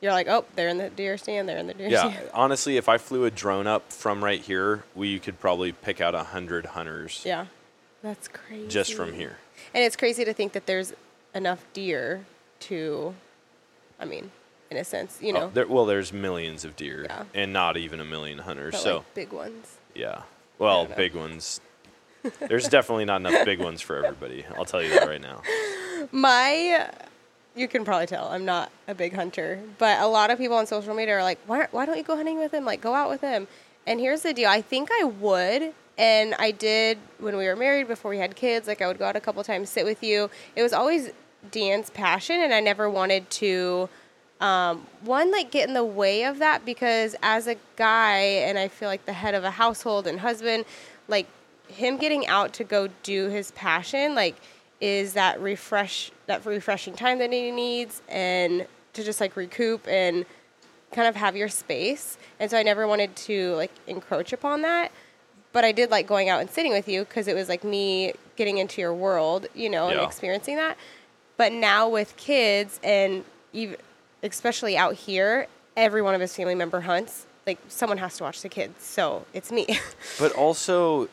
You're 0.00 0.12
like, 0.12 0.26
oh, 0.28 0.44
they're 0.56 0.68
in 0.68 0.78
the 0.78 0.90
deer 0.90 1.16
stand. 1.16 1.48
They're 1.48 1.58
in 1.58 1.68
the 1.68 1.74
deer 1.74 1.88
Yeah, 1.88 2.10
stand. 2.10 2.30
honestly, 2.34 2.76
if 2.76 2.88
I 2.88 2.98
flew 2.98 3.24
a 3.24 3.30
drone 3.30 3.66
up 3.68 3.92
from 3.92 4.24
right 4.24 4.40
here, 4.40 4.82
we 4.96 5.18
could 5.20 5.38
probably 5.38 5.70
pick 5.72 6.00
out 6.00 6.14
a 6.14 6.24
hundred 6.24 6.66
hunters 6.66 7.22
Yeah. 7.24 7.46
That's 8.02 8.26
crazy. 8.28 8.66
just 8.68 8.94
from 8.94 9.12
here. 9.12 9.38
And 9.72 9.84
it's 9.84 9.94
crazy 9.96 10.24
to 10.24 10.32
think 10.34 10.52
that 10.54 10.66
there's 10.66 10.92
enough 11.34 11.64
deer 11.74 12.24
to, 12.60 13.14
I 14.00 14.04
mean, 14.06 14.30
in 14.70 14.76
a 14.78 14.84
sense, 14.84 15.18
you 15.20 15.32
oh, 15.36 15.38
know, 15.38 15.46
Oh, 15.46 15.50
there, 15.52 15.66
well, 15.68 15.86
there's 15.86 16.12
millions 16.12 16.64
of 16.64 16.74
deer, 16.76 17.04
Yeah. 17.08 17.24
and 17.34 17.52
not 17.52 17.76
even 17.76 18.00
a 18.00 18.04
million 18.04 18.38
hunters. 18.38 18.72
but 18.72 18.80
so 18.80 18.96
like 18.96 19.14
big 19.14 19.32
ones. 19.32 19.76
yeah, 19.94 20.22
well, 20.58 20.86
big 20.86 21.14
ones. 21.14 21.60
There's 22.38 22.68
definitely 22.68 23.06
not 23.06 23.22
enough 23.22 23.46
big 23.46 23.60
ones 23.60 23.80
for 23.80 23.96
everybody. 24.04 24.44
I'll 24.58 24.66
tell 24.66 24.82
you 24.82 24.90
that 24.90 25.08
right 25.08 25.22
now. 25.22 25.40
My, 26.12 26.90
you 27.54 27.68
can 27.68 27.84
probably 27.84 28.06
tell 28.06 28.28
I'm 28.28 28.44
not 28.44 28.70
a 28.88 28.94
big 28.94 29.14
hunter, 29.14 29.60
but 29.78 30.00
a 30.00 30.06
lot 30.06 30.30
of 30.30 30.38
people 30.38 30.56
on 30.56 30.66
social 30.66 30.94
media 30.94 31.18
are 31.18 31.22
like, 31.22 31.38
why, 31.46 31.68
why 31.70 31.86
don't 31.86 31.96
you 31.96 32.02
go 32.02 32.16
hunting 32.16 32.38
with 32.38 32.52
him? 32.52 32.64
Like, 32.64 32.80
go 32.80 32.94
out 32.94 33.08
with 33.08 33.20
him. 33.20 33.46
And 33.86 34.00
here's 34.00 34.22
the 34.22 34.32
deal 34.32 34.48
I 34.48 34.60
think 34.62 34.90
I 34.92 35.04
would. 35.04 35.74
And 35.98 36.34
I 36.38 36.50
did 36.50 36.98
when 37.18 37.36
we 37.36 37.46
were 37.46 37.56
married 37.56 37.86
before 37.86 38.10
we 38.10 38.18
had 38.18 38.34
kids. 38.34 38.66
Like, 38.66 38.80
I 38.80 38.86
would 38.86 38.98
go 38.98 39.04
out 39.04 39.16
a 39.16 39.20
couple 39.20 39.44
times, 39.44 39.68
sit 39.68 39.84
with 39.84 40.02
you. 40.02 40.30
It 40.56 40.62
was 40.62 40.72
always 40.72 41.10
Dan's 41.50 41.90
passion, 41.90 42.40
and 42.40 42.54
I 42.54 42.60
never 42.60 42.88
wanted 42.88 43.28
to 43.30 43.88
um, 44.40 44.86
one 45.02 45.30
like 45.30 45.50
get 45.50 45.68
in 45.68 45.74
the 45.74 45.84
way 45.84 46.24
of 46.24 46.38
that 46.38 46.64
because 46.64 47.14
as 47.22 47.46
a 47.46 47.56
guy 47.76 48.20
and 48.20 48.58
i 48.58 48.68
feel 48.68 48.88
like 48.88 49.04
the 49.04 49.12
head 49.12 49.34
of 49.34 49.44
a 49.44 49.50
household 49.50 50.06
and 50.06 50.20
husband 50.20 50.64
like 51.08 51.26
him 51.68 51.98
getting 51.98 52.26
out 52.26 52.54
to 52.54 52.64
go 52.64 52.88
do 53.02 53.28
his 53.28 53.50
passion 53.52 54.14
like 54.14 54.36
is 54.80 55.14
that 55.14 55.40
refresh 55.40 56.10
that 56.26 56.44
refreshing 56.44 56.94
time 56.94 57.18
that 57.18 57.32
he 57.32 57.50
needs 57.50 58.02
and 58.08 58.66
to 58.92 59.04
just 59.04 59.20
like 59.20 59.36
recoup 59.36 59.86
and 59.86 60.24
kind 60.92 61.06
of 61.06 61.14
have 61.16 61.36
your 61.36 61.48
space 61.48 62.18
and 62.38 62.50
so 62.50 62.56
i 62.56 62.62
never 62.62 62.86
wanted 62.86 63.14
to 63.14 63.54
like 63.54 63.70
encroach 63.86 64.32
upon 64.32 64.62
that 64.62 64.90
but 65.52 65.64
i 65.64 65.70
did 65.70 65.90
like 65.90 66.06
going 66.06 66.28
out 66.28 66.40
and 66.40 66.50
sitting 66.50 66.72
with 66.72 66.88
you 66.88 67.04
because 67.04 67.28
it 67.28 67.34
was 67.34 67.48
like 67.48 67.62
me 67.62 68.12
getting 68.36 68.58
into 68.58 68.80
your 68.80 68.92
world 68.94 69.46
you 69.54 69.68
know 69.68 69.88
and 69.88 70.00
experiencing 70.00 70.56
that 70.56 70.76
but 71.36 71.52
now 71.52 71.88
with 71.88 72.16
kids 72.16 72.80
and 72.82 73.24
even 73.52 73.76
especially 74.22 74.76
out 74.76 74.94
here, 74.94 75.46
every 75.76 76.02
one 76.02 76.14
of 76.14 76.20
his 76.20 76.34
family 76.34 76.54
member 76.54 76.80
hunts. 76.80 77.26
Like 77.46 77.58
someone 77.68 77.98
has 77.98 78.16
to 78.18 78.24
watch 78.24 78.42
the 78.42 78.48
kids, 78.48 78.84
so 78.84 79.24
it's 79.32 79.50
me. 79.50 79.66
But 80.18 80.32
also, 80.32 81.08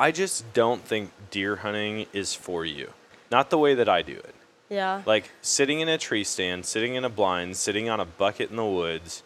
I 0.00 0.10
just 0.12 0.52
don't 0.54 0.82
think 0.82 1.10
deer 1.30 1.56
hunting 1.56 2.06
is 2.12 2.34
for 2.34 2.64
you. 2.64 2.90
Not 3.30 3.50
the 3.50 3.58
way 3.58 3.74
that 3.74 3.88
I 3.88 4.02
do 4.02 4.14
it. 4.14 4.34
yeah. 4.68 5.02
Like 5.06 5.30
sitting 5.42 5.80
in 5.80 5.88
a 5.88 5.98
tree 5.98 6.24
stand, 6.24 6.64
sitting 6.66 6.94
in 6.94 7.04
a 7.04 7.08
blind, 7.10 7.56
sitting 7.56 7.88
on 7.88 8.00
a 8.00 8.04
bucket 8.06 8.50
in 8.50 8.56
the 8.56 8.64
woods 8.64 9.22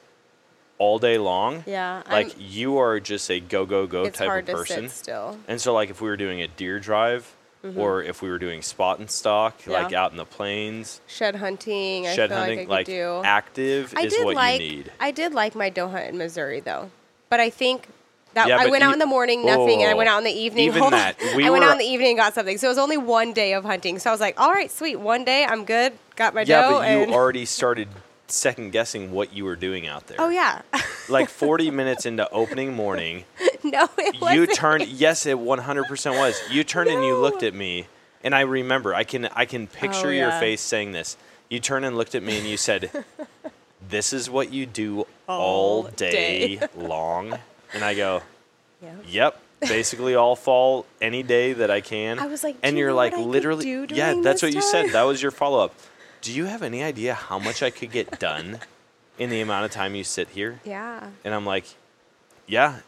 all 0.79 0.99
day 0.99 1.17
long. 1.17 1.63
Yeah, 1.67 2.03
Like 2.11 2.29
I'm- 2.31 2.37
you 2.41 2.79
are 2.79 2.99
just 3.01 3.31
a 3.31 3.39
go 3.41 3.65
go 3.65 3.87
go 3.87 4.05
it's 4.05 4.19
type 4.19 4.27
hard 4.29 4.41
of 4.41 4.47
to 4.49 4.53
person. 4.55 4.89
sit 4.89 4.97
still. 4.97 5.39
And 5.49 5.61
so 5.61 5.73
like 5.73 5.91
if 5.91 6.01
we 6.01 6.09
were 6.09 6.17
doing 6.17 6.43
a 6.43 6.49
deer 6.49 6.81
drive 6.81 7.33
or 7.77 8.03
if 8.03 8.21
we 8.21 8.29
were 8.29 8.39
doing 8.39 8.61
spot 8.61 8.99
and 8.99 9.11
stalk, 9.11 9.67
like 9.67 9.87
Mm-hmm. 9.87 9.95
Out 9.95 10.11
in 10.11 10.19
the 10.19 10.27
plains, 10.27 11.01
Shed 11.07 11.37
hunting. 11.37 12.07
I 12.07 12.15
shed 12.15 12.31
hunting, 12.31 12.69
like 12.69 12.85
do. 12.87 13.23
active 13.25 13.95
I 13.97 14.03
is 14.03 14.15
what 14.19 14.35
like. 14.35 14.61
you 14.61 14.69
need. 14.69 14.93
I 15.01 15.13
did 15.13 15.33
like 15.33 15.55
my 15.55 15.71
doe 15.71 15.89
hunt 15.89 16.09
in 16.11 16.19
Missouri 16.19 16.61
though, 16.61 16.91
but 17.31 17.39
I 17.41 17.49
think. 17.49 17.89
That, 18.35 18.49
Yeah, 18.49 18.59
I 18.59 18.67
went 18.67 18.83
out 18.85 18.91
e- 18.91 18.93
in 18.95 18.99
the 18.99 19.07
morning, 19.07 19.45
nothing, 19.47 19.81
and 19.83 19.91
I 19.91 19.95
went 19.95 20.09
Oh, 20.09 20.13
out 20.15 20.19
in 20.19 20.25
the 20.25 20.31
oh, 20.33 20.35
evening. 20.35 20.65
even 20.67 20.91
that, 20.91 21.17
we 21.37 21.45
I 21.47 21.51
went 21.51 21.65
out 21.65 21.73
in 21.73 21.79
the 21.79 21.85
evening 21.85 22.11
and 22.11 22.17
got 22.19 22.35
something. 22.35 22.59
So 22.59 22.67
it 22.67 22.71
was 22.71 22.79
only 22.79 22.97
one 22.97 23.33
day 23.33 23.55
of 23.55 23.65
hunting. 23.65 23.99
So 23.99 24.11
I 24.11 24.13
was 24.13 24.21
like, 24.21 24.39
all 24.41 24.51
right, 24.53 24.71
sweet, 24.71 24.97
one 24.97 25.25
day, 25.25 25.45
I'm 25.45 25.65
good. 25.65 25.93
Got 26.17 26.35
my 26.35 26.43
Yeah, 26.43 26.63
doe. 26.63 26.79
but 26.81 26.91
you 26.91 27.15
already 27.15 27.45
started 27.45 27.89
second 28.27 28.71
guessing 28.73 29.13
what 29.13 29.33
you 29.33 29.45
were 29.45 29.55
doing 29.57 29.87
out 29.87 30.07
there. 30.09 30.17
Oh 30.21 30.29
yeah, 30.31 30.63
Like 31.09 31.29
40 31.29 31.71
minutes 31.71 32.07
into 32.07 32.29
opening 32.31 32.73
morning, 32.75 33.25
no, 33.63 33.87
it 33.99 34.15
you 34.15 34.21
wasn't. 34.21 34.55
turned 34.55 34.87
yes 34.87 35.27
it 35.27 35.37
100% 35.37 36.19
was 36.19 36.43
you 36.51 36.65
turned 36.65 36.89
and 36.91 37.05
you 37.05 37.15
looked 37.17 37.43
at 37.43 37.53
me 37.55 37.87
and 38.23 38.35
i 38.35 38.41
remember 38.41 38.95
i 38.95 39.05
can 39.05 39.27
i 39.35 39.45
can 39.45 39.65
oh, 39.71 39.77
picture 39.79 40.09
Oh, 40.09 40.11
your 40.11 40.31
face 40.33 40.63
saying 40.63 40.93
this 40.93 41.19
you 41.51 41.61
turned 41.61 41.85
and 41.85 41.97
looked 41.99 42.15
at 42.15 42.23
me 42.23 42.39
and 42.39 42.47
you 42.49 42.57
said 42.57 42.91
this 43.87 44.15
is 44.15 44.31
what 44.31 44.51
you 44.51 44.65
do 44.65 45.01
all 45.29 45.83
All 45.83 45.83
day, 45.85 46.57
day." 46.57 46.69
long 46.75 47.39
and 47.75 47.85
i 47.85 47.95
go 47.95 48.23
Yeah. 48.83 48.95
yep 49.07 49.41
basically 49.61 50.15
all 50.15 50.37
fall 50.37 50.85
any 51.01 51.23
day 51.23 51.53
that 51.55 51.71
i 51.71 51.81
can 51.81 52.19
I 52.19 52.27
was 52.27 52.43
like, 52.45 52.57
and 52.63 52.75
"Do 52.75 52.79
you 52.79 52.85
you're 52.85 52.91
know 52.91 52.97
like 52.97 53.17
literally 53.17 53.87
yeah 53.91 54.21
that's 54.23 54.43
what 54.43 54.53
you 54.55 54.61
said 54.63 54.91
that 54.91 55.03
was 55.03 55.23
your 55.23 55.31
follow-up 55.31 55.75
do 56.21 56.33
you 56.33 56.45
have 56.47 56.63
any 56.63 56.83
idea 56.83 57.15
how 57.15 57.39
much 57.39 57.63
i 57.63 57.71
could 57.71 57.91
get 57.91 58.19
done 58.19 58.59
in 59.19 59.31
the 59.31 59.41
amount 59.41 59.65
of 59.65 59.71
time 59.71 59.95
you 59.95 60.03
sit 60.05 60.29
here 60.31 60.61
Yeah. 60.65 61.07
and 61.25 61.33
I'm 61.33 61.47
like, 61.47 61.67
yeah. 62.49 62.81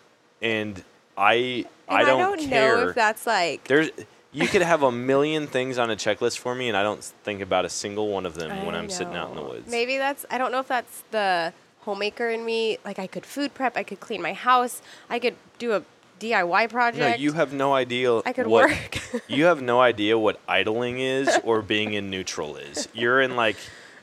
And 0.42 0.83
I 1.16 1.66
And 1.88 1.99
I 1.99 2.03
don't, 2.05 2.40
care. 2.40 2.77
know 2.79 2.88
if 2.88 2.96
that's 2.96 3.27
like. 3.29 3.62
There's 3.68 3.90
you 4.33 4.49
could 4.49 4.62
have 4.62 4.83
a 4.83 4.90
million 4.90 5.46
things 5.46 5.79
on 5.79 5.88
a 5.88 5.94
checklist 5.94 6.38
for 6.38 6.53
me 6.57 6.66
and 6.68 6.77
I 6.77 6.83
don't 6.83 7.03
think 7.05 7.40
about 7.40 7.64
a 7.64 7.68
single 7.70 8.09
one 8.09 8.27
of 8.27 8.35
them 8.35 8.51
when 8.66 8.75
I 8.75 8.81
I'm 8.81 8.90
sitting 8.90 9.14
out 9.14 9.31
in 9.31 9.37
the 9.37 9.42
woods. 9.42 9.70
Maybe 9.70 9.99
that's. 9.99 10.27
I 10.31 10.37
don't 10.37 10.51
know 10.51 10.59
if 10.59 10.66
that's 10.68 11.05
the 11.12 11.53
homemaker 11.87 12.29
in 12.29 12.44
me. 12.44 12.79
Like 12.85 12.99
I 12.99 13.07
could 13.07 13.25
food 13.25 13.55
prep. 13.55 13.77
I 13.77 13.83
could 13.83 14.01
clean 14.01 14.20
my 14.20 14.35
house. 14.35 14.83
I 15.09 15.18
could 15.18 15.37
do 15.59 15.72
a 15.72 15.83
DIY 16.20 16.62
No, 16.62 16.68
project. 16.68 17.18
you 17.20 17.33
have 17.33 17.53
no 17.53 17.72
idea 17.75 18.20
I 18.27 18.33
could 18.33 18.46
what 18.46 18.68
work. 18.70 18.99
you 19.29 19.44
have 19.46 19.62
no 19.62 19.81
idea 19.81 20.18
what 20.18 20.38
idling 20.49 20.99
is 21.01 21.38
or 21.44 21.62
being 21.62 21.94
in 21.94 22.11
neutral 22.11 22.57
is. 22.57 22.88
You're 22.92 23.20
in 23.22 23.37
like 23.37 23.57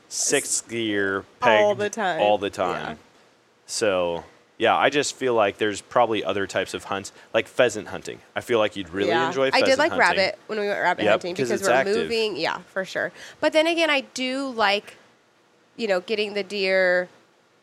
sixth 0.08 0.68
gear 0.68 1.24
pegged 1.40 1.62
All 1.62 1.74
the 1.74 1.90
time. 1.90 2.20
all 2.20 2.38
the 2.38 2.50
time. 2.50 2.90
Yeah. 2.90 2.96
So 3.66 4.24
Yeah, 4.58 4.76
I 4.76 4.88
just 4.90 5.16
feel 5.16 5.34
like 5.34 5.58
there's 5.58 5.80
probably 5.80 6.22
other 6.24 6.46
types 6.46 6.72
of 6.74 6.84
hunts, 6.84 7.12
like 7.34 7.48
pheasant 7.48 7.88
hunting. 7.88 8.20
I 8.36 8.40
feel 8.40 8.60
like 8.60 8.76
you'd 8.76 8.90
really 8.90 9.10
enjoy. 9.10 9.46
yeah. 9.46 9.56
enjoy 9.56 9.58
I 9.58 9.62
did 9.62 9.78
like 9.78 9.90
hunting. 9.90 9.98
rabbit 10.18 10.38
when 10.46 10.60
we 10.60 10.68
went 10.68 10.80
rabbit 10.80 11.02
Yep, 11.04 11.10
hunting 11.12 11.34
'cause 11.34 11.48
because 11.48 11.62
we're 11.68 11.74
active. 11.74 11.96
moving. 11.96 12.36
Yeah, 12.36 12.58
for 12.72 12.84
sure. 12.84 13.10
But 13.40 13.52
then 13.52 13.66
again, 13.66 13.90
I 13.90 14.02
do 14.14 14.48
like, 14.50 14.96
you 15.76 15.88
know, 15.88 16.00
getting 16.00 16.34
the 16.34 16.44
deer 16.44 17.08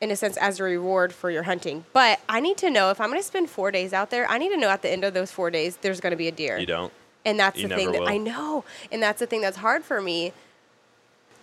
in 0.01 0.11
a 0.11 0.15
sense 0.15 0.35
as 0.37 0.59
a 0.59 0.63
reward 0.63 1.13
for 1.13 1.29
your 1.31 1.43
hunting. 1.43 1.85
But 1.93 2.19
I 2.27 2.39
need 2.39 2.57
to 2.57 2.69
know 2.69 2.89
if 2.89 2.99
I'm 2.99 3.09
going 3.09 3.19
to 3.21 3.25
spend 3.25 3.49
four 3.49 3.69
days 3.71 3.93
out 3.93 4.09
there, 4.09 4.27
I 4.27 4.37
need 4.39 4.49
to 4.49 4.57
know 4.57 4.69
at 4.69 4.81
the 4.81 4.89
end 4.91 5.03
of 5.03 5.13
those 5.13 5.31
four 5.31 5.51
days 5.51 5.77
there's 5.77 5.99
going 6.01 6.11
to 6.11 6.17
be 6.17 6.27
a 6.27 6.31
deer. 6.31 6.57
You 6.57 6.65
don't. 6.65 6.91
And 7.23 7.39
that's 7.39 7.59
You 7.59 7.67
the 7.67 7.75
thing 7.75 7.91
never 7.91 8.05
that 8.05 8.11
I 8.11 8.17
know. 8.17 8.65
And 8.91 9.01
that's 9.01 9.19
the 9.19 9.27
thing 9.27 9.41
that's 9.41 9.57
hard 9.57 9.83
for 9.83 10.01
me. 10.01 10.33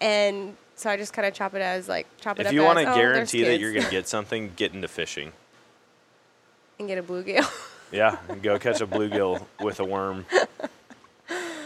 And 0.00 0.56
so 0.74 0.90
I 0.90 0.96
just 0.96 1.12
kind 1.12 1.26
of 1.26 1.34
chop 1.34 1.54
it 1.54 1.62
as 1.62 1.88
like 1.88 2.06
chop 2.20 2.38
it 2.38 2.42
If 2.42 2.46
up 2.48 2.52
you 2.52 2.62
want 2.62 2.80
as, 2.80 2.86
to 2.86 2.92
"Oh, 2.92 2.94
guarantee 2.96 3.44
that 3.44 3.60
you're 3.60 3.72
going 3.72 3.84
to 3.84 3.90
get 3.90 4.08
something, 4.08 4.52
get 4.56 4.74
into 4.74 4.88
fishing. 4.88 5.32
and 6.80 6.88
get 6.88 6.98
a 6.98 7.02
bluegill. 7.02 7.48
Yeah, 7.90 8.18
and 8.28 8.42
go 8.42 8.58
catch 8.58 8.80
a 8.80 8.86
bluegill 8.86 9.46
with 9.60 9.80
a 9.80 9.84
worm. 9.84 10.26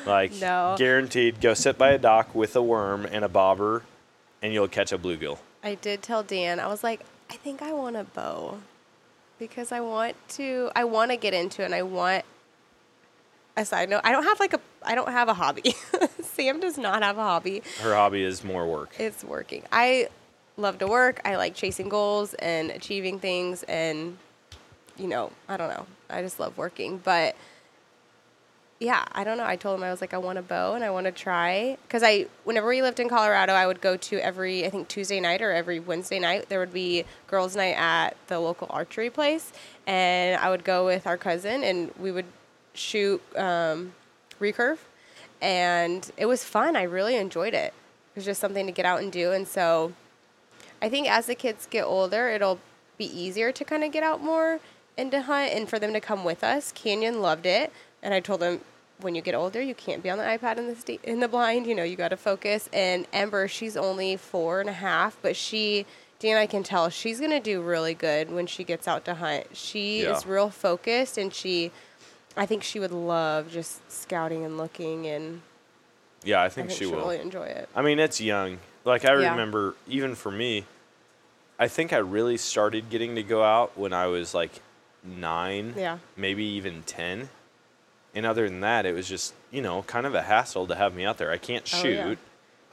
Like 0.07 0.33
No. 0.41 0.75
guaranteed, 0.79 1.41
go 1.41 1.55
sit 1.55 1.79
by 1.79 1.91
a 1.93 1.99
dock 1.99 2.35
with 2.35 2.55
a 2.57 2.63
worm 2.63 3.07
and 3.07 3.25
a 3.25 3.29
bobber, 3.29 3.83
and 4.43 4.53
you'll 4.53 4.69
catch 4.69 4.93
a 4.93 4.99
bluegill. 4.99 5.39
I 5.63 5.75
did 5.75 6.03
tell 6.03 6.23
Dan, 6.23 6.59
I 6.59 6.67
was 6.67 6.83
like, 6.83 7.01
I 7.31 7.35
think 7.35 7.63
I 7.63 7.73
want 7.73 7.97
a 7.97 8.05
bow 8.05 8.59
because 9.39 9.73
I 9.73 9.81
want 9.81 10.17
to, 10.31 10.71
I 10.75 10.85
want 10.85 11.11
to 11.11 11.17
get 11.17 11.35
into 11.35 11.63
it 11.63 11.67
and 11.67 11.75
I 11.75 11.83
want 11.83 12.25
a 13.57 13.65
side 13.65 13.89
note. 13.89 14.01
I 14.05 14.13
don't 14.13 14.25
have 14.25 14.41
like 14.41 14.55
a, 14.55 14.61
I 14.83 14.95
don't 14.95 15.11
have 15.11 15.29
a 15.29 15.35
hobby. 15.35 15.75
Sam 16.23 16.61
does 16.61 16.79
not 16.79 17.03
have 17.03 17.19
a 17.19 17.23
hobby. 17.23 17.63
Her 17.81 17.95
hobby 17.95 18.23
is 18.23 18.43
more 18.43 18.67
work. 18.67 18.95
It's 18.99 19.23
working. 19.23 19.63
I 19.71 20.09
love 20.57 20.79
to 20.79 20.87
work. 20.87 21.21
I 21.25 21.37
like 21.37 21.55
chasing 21.55 21.89
goals 21.89 22.35
and 22.35 22.71
achieving 22.71 23.19
things 23.19 23.63
and, 23.65 24.19
you 24.97 25.07
know, 25.07 25.31
I 25.49 25.57
don't 25.57 25.71
know. 25.71 25.87
I 26.11 26.23
just 26.23 26.41
love 26.41 26.59
working. 26.59 26.99
But 26.99 27.37
yeah, 28.83 29.05
I 29.13 29.23
don't 29.23 29.39
know. 29.39 29.45
I 29.45 29.55
told 29.55 29.79
him 29.79 29.85
I 29.85 29.93
was 29.93 30.01
like, 30.01 30.13
I 30.13 30.19
want 30.19 30.39
a 30.39 30.43
bow 30.43 30.75
and 30.75 30.83
I 30.83 30.91
want 30.91 31.07
to 31.07 31.13
try 31.13 31.79
because 31.87 32.03
I, 32.03 32.27
whenever 32.43 32.67
we 32.67 32.83
lived 32.83 32.99
in 32.99 33.09
Colorado, 33.09 33.53
I 33.53 33.65
would 33.65 33.81
go 33.81 33.97
to 33.97 34.19
every, 34.19 34.67
I 34.67 34.71
think 34.71 34.89
Tuesday 34.89 35.21
night 35.21 35.41
or 35.41 35.53
every 35.53 35.79
Wednesday 35.79 36.19
night. 36.19 36.49
There 36.49 36.59
would 36.59 36.73
be 36.73 37.05
girls' 37.29 37.55
night 37.55 37.77
at 37.79 38.17
the 38.27 38.41
local 38.41 38.67
archery 38.71 39.09
place, 39.09 39.53
and 39.87 40.41
I 40.41 40.51
would 40.51 40.65
go 40.65 40.85
with 40.85 41.07
our 41.07 41.17
cousin 41.17 41.63
and 41.63 41.93
we 41.97 42.11
would 42.11 42.25
shoot 42.75 43.23
um, 43.37 43.93
recurve, 44.41 44.79
and 45.41 46.11
it 46.17 46.27
was 46.27 46.43
fun. 46.43 46.75
I 46.75 46.83
really 46.83 47.15
enjoyed 47.15 47.55
it. 47.55 47.73
It 47.73 48.17
was 48.17 48.25
just 48.25 48.41
something 48.41 48.67
to 48.67 48.73
get 48.73 48.85
out 48.85 49.01
and 49.01 49.13
do, 49.13 49.31
and 49.31 49.47
so 49.47 49.93
I 50.83 50.89
think 50.89 51.09
as 51.09 51.27
the 51.27 51.37
kids 51.37 51.69
get 51.71 51.85
older, 51.85 52.31
it'll 52.31 52.59
be 52.99 53.05
easier 53.05 53.53
to 53.53 53.65
kind 53.65 53.85
of 53.85 53.93
get 53.93 54.03
out 54.03 54.21
more 54.21 54.59
and 54.99 55.13
to 55.13 55.23
hunt 55.23 55.53
and 55.53 55.69
for 55.69 55.79
them 55.79 55.93
to 55.93 56.01
come 56.01 56.25
with 56.25 56.43
us. 56.43 56.73
Canyon 56.73 57.23
loved 57.23 57.47
it, 57.47 57.73
and 58.03 58.13
I 58.13 58.19
told 58.19 58.43
him 58.43 58.61
when 59.03 59.15
you 59.15 59.23
get 59.23 59.35
older, 59.35 59.61
you 59.61 59.75
can't 59.75 60.03
be 60.03 60.11
on 60.11 60.19
the 60.19 60.25
iPad 60.25 60.59
in 60.59 60.67
the 60.67 60.77
sta- 60.77 61.01
in 61.05 61.21
the 61.21 61.29
blind. 61.29 61.67
You 61.67 61.75
know, 61.75 61.83
you 61.85 61.97
got 61.97 62.09
to 62.09 62.17
focus. 62.17 62.69
And 62.73 63.07
Ember, 63.13 63.49
she's 63.49 63.77
only 63.77 64.17
four 64.17 64.61
and 64.61 64.69
a 64.69 64.73
half, 64.75 65.17
but 65.23 65.37
she, 65.37 65.87
Dan, 66.19 66.37
I 66.37 66.47
can 66.47 66.63
tell 66.63 66.89
she's 66.89 67.21
gonna 67.21 67.41
do 67.41 67.61
really 67.61 67.95
good 67.95 68.31
when 68.31 68.47
she 68.47 68.65
gets 68.65 68.87
out 68.89 69.05
to 69.07 69.15
hunt. 69.15 69.47
She 69.57 70.03
Yeah. 70.03 70.17
is 70.17 70.25
real 70.27 70.51
focused, 70.51 71.19
and 71.19 71.35
she, 71.35 71.71
I 72.37 72.47
think 72.47 72.63
she 72.63 72.79
would 72.81 72.93
love 72.93 73.51
just 73.51 73.91
scouting 73.91 74.45
and 74.45 74.57
looking, 74.57 75.07
and 75.07 75.43
Yeah, 76.25 76.41
I 76.41 76.45
I 76.45 76.49
think 76.49 76.69
think 76.69 76.79
she 76.79 76.87
will. 76.87 76.99
really 76.99 77.19
enjoy 77.21 77.45
it. 77.47 77.69
I 77.75 77.83
mean, 77.83 77.99
it's 77.99 78.21
young. 78.21 78.59
Like 78.85 79.05
I 79.05 79.19
Yeah. 79.21 79.31
remember, 79.31 79.75
even 79.89 80.15
for 80.15 80.31
me, 80.31 80.65
I 81.59 81.69
think 81.69 81.93
I 81.93 81.99
really 81.99 82.37
started 82.37 82.89
getting 82.91 83.15
to 83.17 83.23
go 83.23 83.43
out 83.45 83.77
when 83.77 83.93
I 83.93 84.07
was 84.07 84.33
like 84.35 84.51
nine, 85.05 85.75
Yeah. 85.77 85.99
maybe 86.17 86.45
even 86.45 86.83
ten. 86.85 87.29
And 88.15 88.27
other 88.27 88.49
than 88.49 88.61
that, 88.61 88.85
it 88.87 88.95
was 88.95 89.09
just 89.09 89.35
you 89.51 89.63
know 89.63 89.83
kind 89.83 90.07
of 90.07 90.15
a 90.15 90.23
hassle 90.23 90.67
to 90.69 90.75
have 90.75 90.95
me 90.95 91.05
out 91.05 91.19
there. 91.19 91.31
I 91.31 91.39
can't 91.39 91.65
Oh, 91.75 91.83
shoot. 91.83 91.95
yeah. 91.95 92.15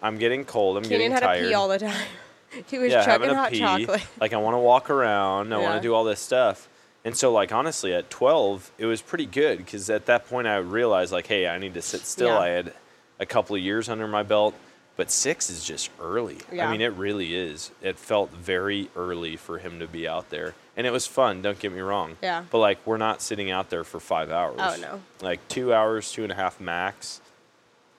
I'm 0.02 0.18
getting 0.18 0.46
cold. 0.46 0.78
I'm 0.78 0.84
Canyon 0.84 1.00
getting 1.00 1.12
had 1.12 1.24
tired. 1.24 1.42
to 1.44 1.48
pee 1.50 1.54
all 1.54 1.68
the 1.68 1.80
time. 1.80 2.06
he 2.70 2.78
was 2.80 2.92
yeah, 2.92 3.06
chugging 3.06 3.30
hot 3.36 3.52
pee. 3.52 3.60
chocolate. 3.60 4.02
Like 4.20 4.34
I 4.34 4.38
want 4.38 4.56
to 4.56 4.60
walk 4.60 4.90
around. 4.90 5.54
I 5.54 5.58
want 5.58 5.76
to 5.76 5.82
do 5.82 5.94
all 5.94 6.04
this 6.04 6.20
stuff. 6.20 6.68
And 7.06 7.16
so, 7.16 7.32
like 7.32 7.52
honestly, 7.54 7.94
at 7.94 8.10
12, 8.10 8.72
it 8.78 8.86
was 8.86 9.02
pretty 9.02 9.26
good 9.26 9.58
because 9.60 9.90
at 9.90 10.06
that 10.08 10.28
point 10.28 10.48
I 10.48 10.58
realized 10.58 11.12
like, 11.14 11.28
hey, 11.28 11.48
I 11.48 11.58
need 11.58 11.74
to 11.76 11.82
sit 11.82 12.02
still. 12.02 12.28
Yeah. 12.30 12.40
I 12.40 12.48
had 12.50 12.74
a 13.20 13.26
couple 13.26 13.56
of 13.56 13.62
years 13.62 13.88
under 13.90 14.08
my 14.08 14.24
belt, 14.24 14.54
but 14.98 15.10
six 15.10 15.50
is 15.50 15.64
just 15.64 15.90
early. 16.02 16.38
Yeah. 16.52 16.68
I 16.68 16.72
mean, 16.72 16.82
it 16.82 16.94
really 16.94 17.34
is. 17.36 17.72
It 17.82 17.98
felt 17.98 18.32
very 18.32 18.90
early 18.98 19.38
for 19.38 19.58
him 19.60 19.80
to 19.80 19.88
be 19.88 20.08
out 20.10 20.30
there, 20.30 20.56
and 20.80 20.88
it 20.88 20.92
was 20.92 21.06
fun. 21.06 21.42
Don't 21.42 21.60
get 21.60 21.74
me 21.74 21.82
wrong. 21.82 22.16
Yeah. 22.24 22.46
But 22.50 22.60
like, 22.60 22.80
we're 22.88 22.96
not 22.96 23.22
sitting 23.22 23.52
out 23.52 23.70
there 23.70 23.84
for 23.84 24.00
five 24.00 24.32
hours. 24.32 24.56
Oh, 24.60 24.78
no. 24.80 25.02
Like 25.22 25.46
two 25.50 25.74
hours, 25.74 26.10
two 26.10 26.24
and 26.24 26.32
a 26.32 26.36
half 26.36 26.62
max, 26.62 27.20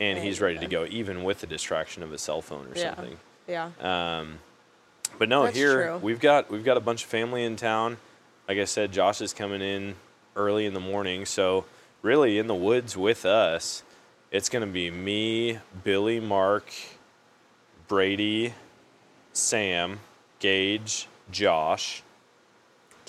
and 0.00 0.16
Yeah, 0.16 0.24
he's 0.24 0.40
ready 0.40 0.58
to 0.60 0.66
go, 0.66 0.86
even 0.88 1.22
with 1.22 1.42
the 1.42 1.46
distraction 1.46 2.02
of 2.02 2.10
a 2.10 2.16
cell 2.16 2.40
phone 2.40 2.66
or 2.72 2.78
Yeah. 2.78 2.94
something. 2.96 3.18
Yeah. 3.46 3.68
Um, 3.80 4.38
but 5.18 5.28
no, 5.28 5.42
That's 5.44 5.56
here 5.58 5.88
true. 5.88 5.96
we've 5.98 6.20
got 6.20 6.50
we've 6.50 6.64
got 6.64 6.78
a 6.78 6.80
bunch 6.80 7.04
of 7.04 7.10
family 7.10 7.44
in 7.44 7.56
town. 7.56 7.98
Like 8.48 8.56
I 8.56 8.64
said, 8.64 8.92
Josh 8.92 9.20
is 9.20 9.34
coming 9.34 9.60
in 9.60 9.96
early 10.34 10.64
in 10.64 10.72
the 10.72 10.80
morning, 10.80 11.26
so 11.26 11.66
really 12.00 12.38
in 12.38 12.46
the 12.46 12.54
woods 12.54 12.96
with 12.96 13.26
us, 13.26 13.82
it's 14.30 14.48
gonna 14.48 14.66
be 14.66 14.90
me, 14.90 15.58
Billy, 15.84 16.18
Mark, 16.18 16.72
Brady, 17.88 18.54
Sam, 19.34 20.00
Gage, 20.38 21.08
Josh. 21.30 22.02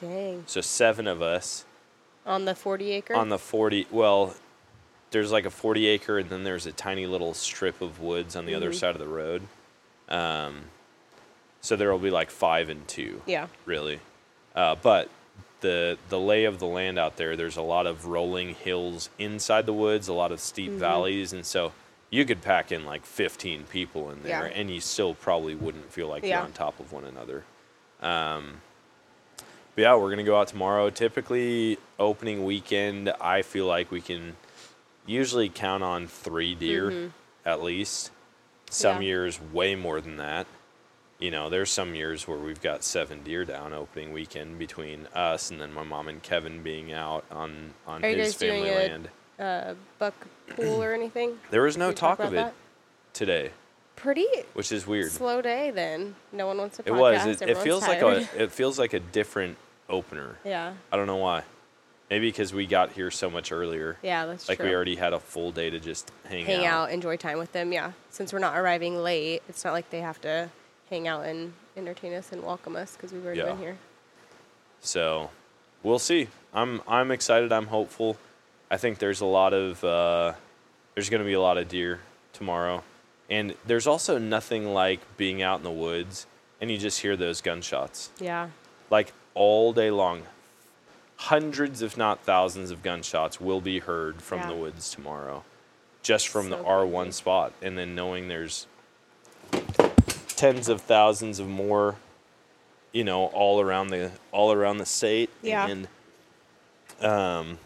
Dang. 0.01 0.43
So 0.47 0.61
seven 0.61 1.07
of 1.07 1.21
us 1.21 1.63
On 2.25 2.45
the 2.45 2.55
40 2.55 2.91
acre? 2.91 3.15
on 3.15 3.29
the 3.29 3.37
forty. 3.39 3.87
Well, 3.91 4.33
there's 5.11 5.31
like 5.31 5.45
a 5.45 5.49
forty 5.51 5.87
acre, 5.87 6.17
and 6.19 6.29
then 6.29 6.43
there's 6.43 6.65
a 6.65 6.71
tiny 6.71 7.05
little 7.05 7.33
strip 7.33 7.81
of 7.81 7.99
woods 7.99 8.35
on 8.35 8.45
the 8.45 8.55
other 8.55 8.71
Mhm. 8.71 8.75
side 8.75 8.95
of 8.95 8.99
the 8.99 9.07
road. 9.07 9.43
Um, 10.09 10.65
so 11.61 11.75
there 11.75 11.91
will 11.91 11.99
be 11.99 12.09
like 12.11 12.29
five 12.31 12.69
and 12.69 12.87
two. 12.87 13.21
yeah. 13.25 13.47
really. 13.65 13.99
Uh, 14.55 14.75
but 14.75 15.09
the 15.61 15.97
the 16.09 16.19
lay 16.19 16.45
of 16.45 16.59
the 16.59 16.65
land 16.65 16.97
out 16.97 17.17
there, 17.17 17.35
there's 17.35 17.57
a 17.57 17.61
lot 17.61 17.85
of 17.87 18.05
rolling 18.05 18.55
hills 18.55 19.09
inside 19.19 19.65
the 19.65 19.73
woods, 19.73 20.07
a 20.07 20.13
lot 20.13 20.31
of 20.31 20.39
steep 20.39 20.71
Mhm. 20.71 20.77
valleys, 20.77 21.33
and 21.33 21.45
so 21.45 21.71
you 22.09 22.25
could 22.25 22.41
pack 22.41 22.71
in 22.71 22.83
like 22.85 23.05
15 23.05 23.63
people 23.65 24.09
in 24.09 24.23
there, 24.23 24.47
Yeah. 24.47 24.53
and 24.53 24.69
you 24.71 24.81
still 24.81 25.13
probably 25.13 25.55
wouldn't 25.55 25.91
feel 25.93 26.07
like 26.07 26.23
Yeah. 26.23 26.29
you're 26.37 26.43
on 26.45 26.51
top 26.53 26.79
of 26.79 26.91
one 26.91 27.05
another. 27.05 27.45
Um, 28.01 28.61
but 29.75 29.81
yeah, 29.81 29.95
we're 29.95 30.09
gonna 30.09 30.23
go 30.23 30.39
out 30.39 30.47
tomorrow. 30.47 30.89
Typically, 30.89 31.77
opening 31.99 32.45
weekend, 32.45 33.09
I 33.21 33.41
feel 33.41 33.65
like 33.65 33.91
we 33.91 34.01
can 34.01 34.35
usually 35.05 35.49
count 35.49 35.83
on 35.83 36.07
three 36.07 36.55
deer 36.55 36.89
Mhm. 36.91 37.11
at 37.45 37.61
least. 37.63 38.11
Some 38.69 39.01
Yeah. 39.01 39.07
years, 39.09 39.39
way 39.53 39.75
more 39.75 39.99
than 40.01 40.17
that 40.17 40.47
you 41.19 41.29
know, 41.29 41.49
there's 41.51 41.69
some 41.69 41.93
years 41.93 42.27
where 42.27 42.39
we've 42.39 42.63
got 42.63 42.83
seven 42.83 43.21
deer 43.21 43.45
down 43.45 43.73
opening 43.73 44.11
weekend 44.11 44.57
between 44.57 45.05
us 45.13 45.51
and 45.51 45.61
then 45.61 45.71
my 45.71 45.83
mom 45.83 46.07
and 46.07 46.23
Kevin 46.23 46.63
being 46.63 46.91
out 46.91 47.23
on 47.29 47.75
on 47.85 48.03
Are 48.03 48.07
his 48.07 48.33
family 48.33 48.69
a- 48.69 48.75
land. 48.75 49.09
Uh, 49.39 49.75
buck 49.99 50.15
pool 50.55 50.81
or 50.81 50.93
anything? 50.93 51.39
There 51.51 51.61
was 51.61 51.77
no 51.77 51.91
talk 51.91 52.17
talk 52.17 52.27
of 52.27 52.33
it 52.33 52.51
today, 53.13 53.51
Pretty 54.01 54.25
which 54.53 54.71
is 54.71 54.85
weird. 54.87 55.11
slow 55.11 55.41
day 55.41 55.71
then. 55.71 56.15
No 56.31 56.47
one 56.47 56.57
wants 56.57 56.77
to 56.77 56.83
It 56.85 56.91
was. 56.91 57.25
It, 57.25 57.41
it 57.43 57.57
feels 57.57 57.83
tired. 57.83 58.01
like 58.03 58.33
a 58.35 58.43
it 58.43 58.51
feels 58.51 58.79
like 58.79 58.93
a 58.93 58.99
different 58.99 59.57
opener. 59.89 60.37
yeah. 60.43 60.73
I 60.91 60.97
don't 60.97 61.07
know 61.07 61.17
why. 61.17 61.43
Maybe 62.09 62.27
because 62.29 62.53
we 62.53 62.65
got 62.65 62.91
here 62.91 63.09
so 63.11 63.29
much 63.29 63.51
earlier. 63.51 63.97
Yeah, 64.03 64.25
that's 64.25 64.45
true. 64.45 64.51
Like 64.53 64.59
true. 64.59 64.67
we 64.69 64.75
already 64.75 64.95
had 64.95 65.13
a 65.13 65.19
full 65.19 65.51
day 65.51 65.69
to 65.69 65.79
just 65.79 66.11
hang, 66.27 66.45
hang 66.45 66.65
out, 66.65 66.91
enjoy 66.91 67.15
time 67.15 67.37
with 67.37 67.51
them. 67.53 67.71
Yeah, 67.71 67.91
since 68.09 68.33
we're 68.33 68.39
not 68.39 68.57
arriving 68.57 68.97
late, 69.01 69.43
it's 69.47 69.63
not 69.63 69.71
like 69.73 69.89
they 69.91 70.01
have 70.01 70.19
to 70.21 70.49
hang 70.89 71.07
out 71.07 71.25
and 71.25 71.53
entertain 71.77 72.13
us 72.13 72.31
and 72.33 72.43
welcome 72.43 72.75
us 72.75 72.95
because 72.97 73.13
we've 73.13 73.23
already 73.23 73.39
Yeah. 73.39 73.45
been 73.47 73.59
here. 73.59 73.77
So 74.81 75.29
we'll 75.83 75.99
see. 75.99 76.27
I'm 76.53 76.81
I'm 76.87 77.11
excited. 77.11 77.51
I'm 77.53 77.67
hopeful. 77.67 78.17
I 78.69 78.77
think 78.77 78.97
there's 78.99 79.21
a 79.21 79.25
lot 79.25 79.53
of 79.53 79.83
uh, 79.83 80.33
there's 80.95 81.09
going 81.09 81.21
to 81.21 81.25
be 81.27 81.33
a 81.33 81.41
lot 81.41 81.57
of 81.57 81.69
deer 81.69 81.99
tomorrow, 82.33 82.83
and 83.31 83.55
there's 83.65 83.87
also 83.87 84.19
nothing 84.19 84.73
like 84.73 84.99
being 85.17 85.41
out 85.41 85.57
in 85.57 85.63
the 85.63 85.71
woods 85.71 86.27
and 86.59 86.69
you 86.69 86.77
just 86.77 86.99
hear 87.01 87.15
those 87.17 87.41
gunshots 87.41 88.11
Yeah, 88.19 88.49
like 88.91 89.13
all 89.33 89.73
day 89.73 89.89
long. 89.89 90.23
Hundreds, 91.15 91.81
if 91.81 91.95
not 91.97 92.19
thousands, 92.23 92.69
of 92.71 92.83
gunshots 92.83 93.39
will 93.41 93.61
be 93.61 93.79
heard 93.79 94.21
from 94.21 94.39
Yeah. 94.39 94.47
the 94.49 94.55
woods 94.55 94.91
tomorrow, 94.91 95.43
just 96.03 96.27
from 96.27 96.49
the 96.49 96.57
R1 96.57 97.03
crazy. 97.05 97.11
spot, 97.13 97.53
and 97.61 97.77
then 97.77 97.95
knowing 97.95 98.27
there's 98.27 98.67
tens 100.27 100.67
of 100.67 100.81
thousands 100.81 101.39
of 101.39 101.47
more, 101.47 101.95
you 102.91 103.03
know, 103.03 103.25
all 103.27 103.61
around 103.61 103.87
the 103.89 104.11
all 104.31 104.51
around 104.51 104.77
the 104.77 104.85
state. 104.85 105.29
Yeah. 105.41 105.67
And 105.67 105.87
um, 107.01 107.59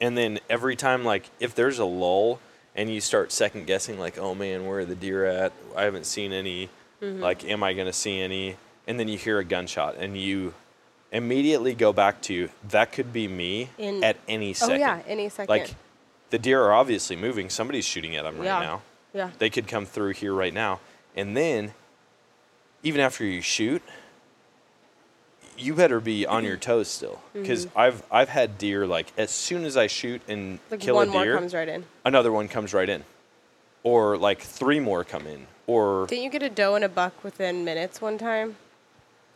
and 0.00 0.16
then 0.16 0.38
every 0.50 0.76
time, 0.76 1.04
like, 1.04 1.28
if 1.40 1.54
there's 1.54 1.78
a 1.78 1.84
lull 1.84 2.40
and 2.76 2.90
you 2.90 3.00
start 3.00 3.32
second 3.32 3.66
guessing, 3.66 3.98
like, 3.98 4.18
oh 4.18 4.34
man, 4.34 4.66
where 4.66 4.80
are 4.80 4.84
the 4.84 4.94
deer 4.94 5.24
at? 5.26 5.52
I 5.74 5.82
haven't 5.84 6.06
seen 6.06 6.32
any. 6.32 6.68
Mm-hmm. 7.02 7.20
Like, 7.22 7.44
am 7.44 7.62
I 7.62 7.72
gonna 7.72 7.92
see 7.92 8.20
any? 8.20 8.56
And 8.86 9.00
then 9.00 9.08
you 9.08 9.18
hear 9.18 9.38
a 9.38 9.44
gunshot, 9.44 9.96
and 9.96 10.16
you 10.16 10.54
immediately 11.12 11.74
go 11.74 11.92
back 11.92 12.20
to 12.20 12.48
that 12.68 12.92
could 12.92 13.12
be 13.12 13.26
me 13.28 13.70
In- 13.78 14.04
at 14.04 14.16
any 14.28 14.52
second 14.52 14.76
Oh 14.76 14.78
yeah, 14.78 15.00
any 15.06 15.28
second. 15.28 15.48
Like 15.48 15.74
the 16.30 16.38
deer 16.38 16.62
are 16.62 16.72
obviously 16.74 17.16
moving. 17.16 17.48
Somebody's 17.50 17.84
shooting 17.84 18.16
at 18.16 18.24
them 18.24 18.36
right 18.38 18.44
Yeah. 18.44 18.60
now. 18.60 18.82
yeah. 19.14 19.30
They 19.38 19.48
could 19.50 19.66
come 19.68 19.86
through 19.86 20.12
here 20.12 20.34
right 20.34 20.52
now. 20.54 20.80
And 21.14 21.36
then, 21.36 21.72
even 22.82 23.00
after 23.00 23.24
you 23.24 23.40
shoot, 23.40 23.82
you 25.58 25.74
better 25.74 26.00
be 26.00 26.26
on 26.26 26.44
your 26.44 26.56
toes 26.56 26.88
still. 26.88 27.20
Because 27.32 27.66
I've 27.76 28.02
I've 28.10 28.28
had 28.28 28.58
deer 28.58 28.86
like 28.86 29.12
as 29.16 29.30
soon 29.30 29.64
as 29.64 29.76
I 29.76 29.86
shoot 29.86 30.20
and 30.28 30.58
Mm-hmm. 30.58 30.70
Like 30.72 30.80
kill 30.80 30.94
one 30.96 31.08
a 31.08 31.10
more 31.12 31.24
deer, 31.24 31.36
comes 31.38 31.54
right 31.54 31.68
in. 31.68 31.84
another 32.04 32.32
one 32.32 32.48
comes 32.48 32.72
right 32.74 32.88
in, 32.88 33.04
or 33.82 34.16
like 34.16 34.40
three 34.40 34.80
more 34.80 35.04
come 35.04 35.26
in, 35.26 35.46
or 35.66 36.06
Didn't 36.08 36.24
you 36.24 36.30
get 36.30 36.42
a 36.42 36.50
doe 36.50 36.74
and 36.74 36.84
a 36.84 36.88
buck 36.88 37.22
within 37.24 37.64
minutes 37.64 38.00
one 38.00 38.18
time? 38.18 38.56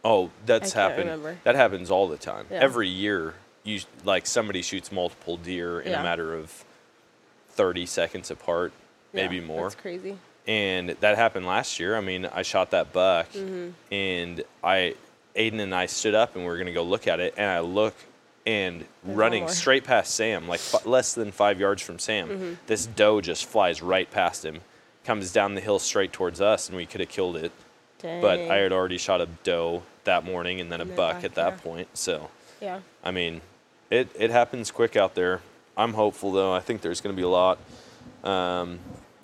oh 0.04 0.30
that's 0.46 0.72
I 0.72 0.74
can't 0.74 0.90
happened. 0.92 1.10
remember. 1.10 1.38
That 1.44 1.54
happens 1.56 1.90
all 1.90 2.08
the 2.08 2.16
time. 2.16 2.46
Yeah. 2.50 2.58
Every 2.60 2.88
year, 2.88 3.34
you 3.64 3.80
like 4.04 4.26
somebody 4.26 4.62
shoots 4.62 4.90
multiple 4.90 5.36
deer 5.36 5.80
in 5.80 5.92
Yeah. 5.92 6.00
a 6.00 6.02
matter 6.02 6.34
of 6.34 6.64
thirty 7.50 7.84
seconds 7.86 8.30
apart, 8.30 8.72
maybe 9.12 9.36
Yeah, 9.36 9.42
more. 9.42 9.62
That's 9.64 9.74
crazy. 9.74 10.16
and 10.46 10.90
that 11.00 11.16
happened 11.16 11.44
last 11.46 11.78
year. 11.78 11.96
I 11.96 12.00
mean, 12.00 12.24
I 12.26 12.42
shot 12.42 12.70
that 12.70 12.92
buck, 12.92 13.30
Mm-hmm. 13.32 13.70
and 13.94 14.42
I, 14.64 14.94
Aiden 15.36 15.60
and 15.60 15.74
I 15.74 15.86
stood 15.86 16.14
up 16.14 16.34
and 16.36 16.44
we 16.44 16.50
are 16.50 16.58
gonna 16.58 16.72
go 16.72 16.82
look 16.82 17.06
at 17.08 17.20
it, 17.20 17.34
and 17.36 17.50
I 17.50 17.60
look, 17.60 17.94
and 18.46 18.84
one 19.02 19.16
running 19.16 19.48
straight 19.48 19.84
past 19.84 20.14
Sam, 20.14 20.48
like 20.48 20.60
f- 20.60 20.86
less 20.86 21.14
than 21.14 21.30
five 21.32 21.60
yards 21.60 21.82
from 21.82 21.98
Sam, 21.98 22.28
Mm-hmm. 22.28 22.52
this 22.66 22.86
doe 22.86 23.20
just 23.20 23.46
flies 23.46 23.82
right 23.82 24.10
past 24.10 24.44
him, 24.44 24.60
comes 25.04 25.32
down 25.32 25.54
the 25.54 25.60
hill 25.60 25.78
straight 25.78 26.12
towards 26.12 26.40
us, 26.40 26.68
and 26.68 26.76
we 26.76 26.86
could 26.86 27.00
have 27.00 27.08
killed 27.08 27.36
it, 27.36 27.52
Dang. 28.00 28.20
but 28.20 28.38
I 28.40 28.56
had 28.56 28.72
already 28.72 28.98
shot 28.98 29.20
a 29.20 29.26
doe 29.44 29.82
that 30.04 30.24
morning 30.24 30.60
and 30.60 30.70
then 30.72 30.80
a 30.80 30.82
And 30.82 30.90
then 30.90 30.96
buck 30.96 31.14
buck, 31.16 31.24
at 31.24 31.34
that 31.34 31.52
yeah. 31.54 31.58
point, 31.60 31.88
so. 31.94 32.30
yeah. 32.60 32.80
I 33.04 33.10
mean, 33.10 33.40
it, 33.90 34.08
it 34.18 34.30
happens 34.30 34.70
quick 34.70 34.96
out 34.96 35.14
there. 35.14 35.40
I'm 35.76 35.94
hopeful 35.94 36.32
though. 36.32 36.52
I 36.52 36.60
think 36.60 36.80
there's 36.80 37.00
going 37.00 37.14
to 37.14 37.16
be 37.16 37.24
a 37.24 37.28
lot. 37.28 37.58
Um, 38.24 38.78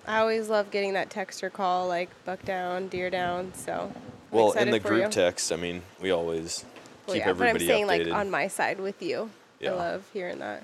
I 0.07 0.19
always 0.19 0.47
love 0.49 0.71
getting 0.71 0.93
that 0.93 1.09
text 1.09 1.43
or 1.43 1.49
call 1.49 1.87
like 1.87 2.09
buck 2.25 2.43
down, 2.45 2.87
deer 2.87 3.09
down. 3.09 3.51
So. 3.55 3.91
Well, 4.31 4.51
in 4.53 4.71
the 4.71 4.79
group 4.79 5.03
you. 5.03 5.09
text, 5.09 5.51
I 5.51 5.55
mean, 5.55 5.81
we 6.01 6.11
always 6.11 6.65
Well, 7.05 7.15
keep 7.15 7.25
yeah, 7.25 7.33
but 7.33 7.41
I'm 7.43 7.55
everybody 7.55 7.67
saying 7.67 7.85
updated. 7.87 8.07
like 8.07 8.13
on 8.15 8.29
my 8.31 8.47
side 8.47 8.79
with 8.79 9.01
you. 9.01 9.29
Yeah. 9.59 9.71
I 9.71 9.75
love 9.75 10.09
hearing 10.13 10.39
that. 10.39 10.63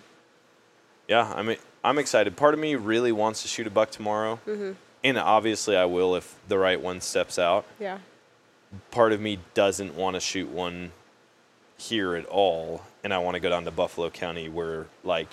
yeah, 1.08 1.32
I 1.36 1.41
mean, 1.41 1.58
I'm 1.84 1.97
excited. 1.97 2.36
Part 2.38 2.54
of 2.54 2.60
me 2.60 2.76
really 2.76 3.12
wants 3.12 3.41
to 3.41 3.47
shoot 3.47 3.65
a 3.67 3.69
buck 3.69 3.89
tomorrow, 3.91 4.39
Mm-hmm. 4.47 4.71
and 5.04 5.17
obviously 5.17 5.76
I 5.76 5.86
will 5.86 6.15
if 6.15 6.36
the 6.47 6.58
right 6.58 6.80
one 6.80 7.02
steps 7.02 7.38
out. 7.39 7.65
Yeah. 7.80 7.99
Part 8.91 9.12
of 9.12 9.19
me 9.21 9.39
doesn't 9.54 9.95
want 9.95 10.15
to 10.15 10.19
shoot 10.19 10.49
one 10.49 10.91
here 11.78 12.15
at 12.15 12.26
all, 12.28 12.82
and 13.04 13.13
I 13.13 13.17
want 13.19 13.36
to 13.36 13.39
go 13.39 13.49
down 13.49 13.65
to 13.65 13.71
Buffalo 13.71 14.10
County 14.10 14.49
where 14.49 14.86
like 15.04 15.30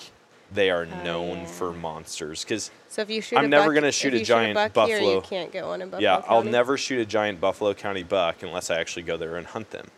they 0.52 0.70
are 0.70 0.86
oh, 0.90 1.04
known 1.04 1.30
Oh, 1.38 1.40
yeah. 1.42 1.46
for 1.46 1.72
monsters 1.72 2.42
because 2.44 2.70
So 2.88 3.02
if 3.02 3.10
you 3.10 3.20
shoot, 3.20 3.36
I'm 3.38 3.44
a 3.44 3.48
never 3.48 3.66
buck- 3.68 3.74
gonna 3.74 3.92
shoot 3.92 4.14
a 4.14 4.22
giant 4.24 4.54
buck 4.54 4.88
here, 4.88 4.98
buffalo. 4.98 5.14
you 5.16 5.20
can't 5.22 5.52
get 5.52 5.64
one 5.66 5.82
in 5.82 5.90
Buffalo 5.90 6.02
yeah, 6.02 6.22
I'll 6.28 6.42
never 6.42 6.76
shoot 6.76 7.00
a 7.00 7.06
giant 7.06 7.40
Buffalo 7.40 7.74
County 7.74 8.02
buck 8.02 8.42
unless 8.42 8.70
I 8.70 8.78
actually 8.80 9.02
go 9.02 9.16
there 9.16 9.36
and 9.36 9.46
hunt 9.46 9.70
them. 9.70 9.88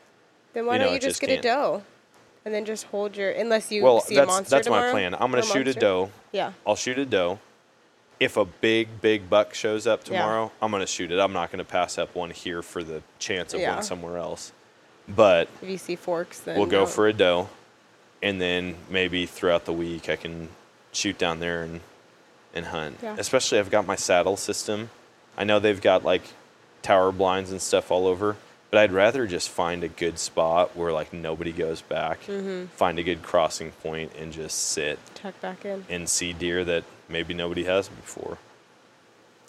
Then 0.53 0.67
why 0.67 0.75
you 0.75 0.79
know, 0.81 0.85
don't 0.87 0.95
you 0.95 1.01
just 1.01 1.21
just 1.21 1.21
get 1.23 1.29
can't. 1.29 1.45
a 1.45 1.49
doe, 1.49 1.83
and 2.45 2.53
then 2.55 2.65
just 2.65 2.85
hold 2.85 3.17
your 3.17 3.31
unless 3.31 3.73
you 3.73 3.83
well, 3.83 4.01
see 4.01 4.15
that's 4.17 4.29
a 4.29 4.33
monster 4.33 4.51
that's 4.57 4.69
my 4.69 4.91
plan. 4.91 5.15
I'm 5.15 5.31
gonna 5.31 5.43
shoot 5.43 5.69
a 5.69 5.75
doe. 5.75 6.11
Yeah. 6.33 6.53
I'll 6.67 6.77
shoot 6.77 6.99
a 6.99 7.07
doe. 7.07 7.39
If 8.21 8.37
a 8.37 8.45
big, 8.45 9.01
big 9.01 9.29
buck 9.29 9.53
shows 9.55 9.87
up 9.87 10.01
Yeah. 10.07 10.21
tomorrow, 10.21 10.53
I'm 10.61 10.71
gonna 10.71 10.87
shoot 10.87 11.11
it. 11.11 11.19
I'm 11.19 11.33
not 11.33 11.51
gonna 11.51 11.65
pass 11.65 11.99
up 11.99 12.15
one 12.15 12.31
here 12.31 12.63
for 12.63 12.85
the 12.85 13.03
chance 13.19 13.55
of 13.55 13.61
Yeah. 13.61 13.75
one 13.75 13.83
somewhere 13.83 14.19
else. 14.19 14.53
But 15.09 15.49
If 15.61 15.69
you 15.69 15.79
see 15.79 15.97
forks, 15.97 16.39
then 16.41 16.57
we'll 16.57 16.67
go 16.69 16.87
for 16.87 17.09
a 17.09 17.13
doe, 17.13 17.49
and 18.23 18.41
then 18.41 18.77
maybe 18.91 19.27
throughout 19.27 19.65
the 19.65 19.73
week 19.73 20.09
I 20.09 20.17
can 20.17 20.49
shoot 20.93 21.19
down 21.19 21.41
there 21.41 21.63
and 21.63 21.81
and 22.55 22.67
hunt. 22.67 22.99
Yeah. 23.03 23.17
Especially 23.19 23.59
I've 23.59 23.71
got 23.71 23.87
my 23.87 23.97
saddle 23.97 24.37
system. 24.37 24.91
I 25.39 25.45
know 25.45 25.59
they've 25.59 25.81
got 25.81 26.05
like 26.05 26.23
tower 26.83 27.11
blinds 27.13 27.51
and 27.51 27.63
stuff 27.63 27.91
all 27.91 28.07
over, 28.07 28.37
but 28.71 28.79
I'd 28.79 28.93
rather 28.93 29.27
just 29.27 29.49
find 29.49 29.83
a 29.83 29.89
good 29.89 30.19
spot 30.19 30.77
where 30.77 30.93
like 30.93 31.13
nobody 31.15 31.53
goes 31.53 31.81
back, 31.81 32.21
Mm-hmm. 32.27 32.67
find 32.77 32.99
a 32.99 33.03
good 33.03 33.23
crossing 33.23 33.71
point, 33.83 34.13
and 34.19 34.33
just 34.33 34.59
sit 34.59 34.99
tuck 35.15 35.41
back 35.41 35.65
in. 35.65 35.85
and 35.89 36.09
see 36.09 36.33
deer 36.35 36.63
that 36.65 36.85
maybe 37.09 37.33
nobody 37.33 37.65
has 37.65 37.89
before. 37.89 38.37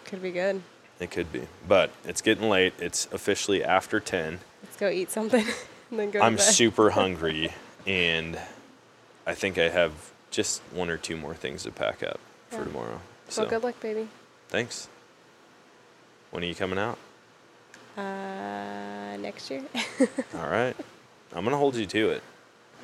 Could 0.05 0.21
be 0.21 0.31
good. 0.31 0.61
It 0.99 1.11
could 1.11 1.31
be, 1.33 1.41
but 1.67 1.89
it's 2.05 2.21
getting 2.21 2.49
late. 2.49 2.73
It's 2.79 3.07
officially 3.11 3.63
after 3.63 3.99
ten. 3.99 4.39
Let's 4.63 4.77
go 4.77 4.87
eat 4.89 5.11
something 5.11 5.45
and 5.91 5.99
then 5.99 6.11
go. 6.11 6.21
I'm 6.21 6.35
bed. 6.35 6.41
super 6.41 6.89
hungry, 7.01 7.51
and 7.85 8.39
I 9.25 9.33
think 9.35 9.57
I 9.57 9.69
have 9.69 10.11
just 10.31 10.61
one 10.71 10.89
or 10.89 10.97
two 10.97 11.15
more 11.17 11.33
things 11.35 11.63
to 11.63 11.71
pack 11.71 12.03
up 12.03 12.19
Yeah. 12.51 12.57
for 12.59 12.65
tomorrow. 12.65 13.01
So 13.29 13.41
Well, 13.43 13.49
good 13.49 13.63
luck, 13.63 13.79
baby. 13.79 14.07
thanks. 14.49 14.87
When 16.31 16.43
are 16.43 16.47
you 16.47 16.55
coming 16.55 16.79
out? 16.79 16.97
Uh, 17.97 19.17
next 19.17 19.49
year. 19.51 19.63
All 20.35 20.47
right, 20.49 20.75
I'm 21.31 21.43
gonna 21.43 21.57
hold 21.57 21.75
you 21.75 21.85
to 21.85 22.09
it. 22.09 22.23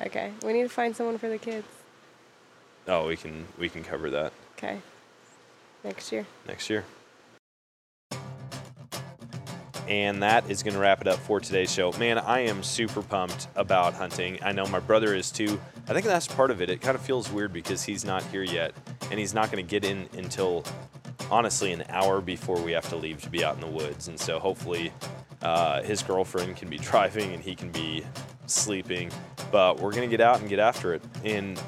okay. 0.02 0.32
We 0.44 0.52
need 0.52 0.62
to 0.62 0.68
find 0.68 0.94
someone 0.94 1.18
for 1.18 1.28
the 1.28 1.38
kids. 1.38 1.66
Oh, 2.86 3.08
we 3.08 3.16
can 3.16 3.46
we 3.58 3.68
can 3.68 3.82
cover 3.84 4.08
that 4.10 4.32
Okay. 4.56 4.80
Next 5.84 6.12
year. 6.12 6.26
next 6.46 6.70
year. 6.70 6.84
And 9.90 10.22
that 10.22 10.48
is 10.48 10.62
going 10.62 10.74
to 10.74 10.80
wrap 10.80 11.00
it 11.00 11.08
up 11.08 11.18
for 11.18 11.40
today's 11.40 11.72
show. 11.72 11.90
Man, 11.98 12.16
I 12.16 12.40
am 12.40 12.62
super 12.62 13.02
pumped 13.02 13.48
about 13.56 13.92
hunting. 13.92 14.38
I 14.40 14.52
know 14.52 14.64
my 14.66 14.78
brother 14.78 15.16
is 15.16 15.32
too. 15.32 15.60
I 15.88 15.92
think 15.92 16.06
that's 16.06 16.28
part 16.28 16.52
of 16.52 16.62
it. 16.62 16.70
It 16.70 16.80
kind 16.80 16.94
of 16.94 17.02
feels 17.02 17.28
weird 17.32 17.52
because 17.52 17.82
he's 17.82 18.04
not 18.04 18.22
here 18.26 18.44
yet, 18.44 18.72
and 19.10 19.18
he's 19.18 19.34
not 19.34 19.50
going 19.50 19.66
to 19.66 19.68
get 19.68 19.84
in 19.84 20.08
until 20.16 20.64
honestly 21.28 21.72
an 21.72 21.82
hour 21.88 22.20
before 22.20 22.62
we 22.62 22.70
have 22.70 22.88
to 22.90 22.96
leave 22.96 23.20
to 23.22 23.30
be 23.30 23.44
out 23.44 23.56
in 23.56 23.60
the 23.60 23.66
woods. 23.66 24.06
And 24.06 24.18
so 24.18 24.38
hopefully 24.38 24.92
uh, 25.42 25.82
his 25.82 26.04
girlfriend 26.04 26.56
can 26.56 26.70
be 26.70 26.78
driving 26.90 27.34
and 27.34 27.42
he 27.42 27.56
can 27.56 27.72
be 27.72 28.04
sleeping. 28.46 29.10
But 29.50 29.80
we're 29.80 29.92
going 29.92 30.08
to 30.08 30.16
get 30.16 30.20
out 30.20 30.38
and 30.38 30.48
get 30.48 30.60
after 30.60 30.94
it. 30.94 31.02
And 31.24 31.60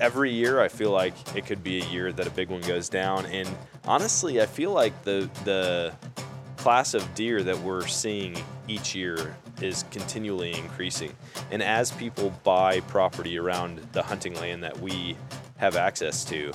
every 0.00 0.30
year 0.30 0.60
I 0.60 0.68
feel 0.68 0.92
like 0.92 1.14
it 1.36 1.46
could 1.46 1.64
be 1.64 1.82
a 1.82 1.84
year 1.86 2.12
that 2.12 2.26
a 2.26 2.30
big 2.30 2.50
one 2.50 2.60
goes 2.60 2.88
down. 2.88 3.26
And 3.26 3.48
honestly, 3.84 4.40
I 4.40 4.46
feel 4.46 4.70
like 4.70 5.02
the 5.02 5.28
the 5.44 5.92
class 6.62 6.94
of 6.94 7.12
deer 7.16 7.42
that 7.42 7.58
we're 7.58 7.84
seeing 7.88 8.40
each 8.68 8.94
year 8.94 9.36
is 9.60 9.84
continually 9.90 10.56
increasing. 10.56 11.12
And 11.50 11.60
as 11.60 11.90
people 11.90 12.32
buy 12.44 12.78
property 12.82 13.36
around 13.36 13.78
the 13.90 14.00
hunting 14.00 14.34
land 14.34 14.62
that 14.62 14.78
we 14.78 15.16
have 15.56 15.74
access 15.74 16.24
to, 16.26 16.52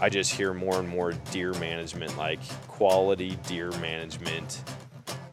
I 0.00 0.08
just 0.08 0.32
hear 0.32 0.54
more 0.54 0.78
and 0.78 0.88
more 0.88 1.12
deer 1.30 1.52
management, 1.52 2.16
like 2.16 2.40
quality 2.68 3.36
deer 3.46 3.70
management 3.72 4.64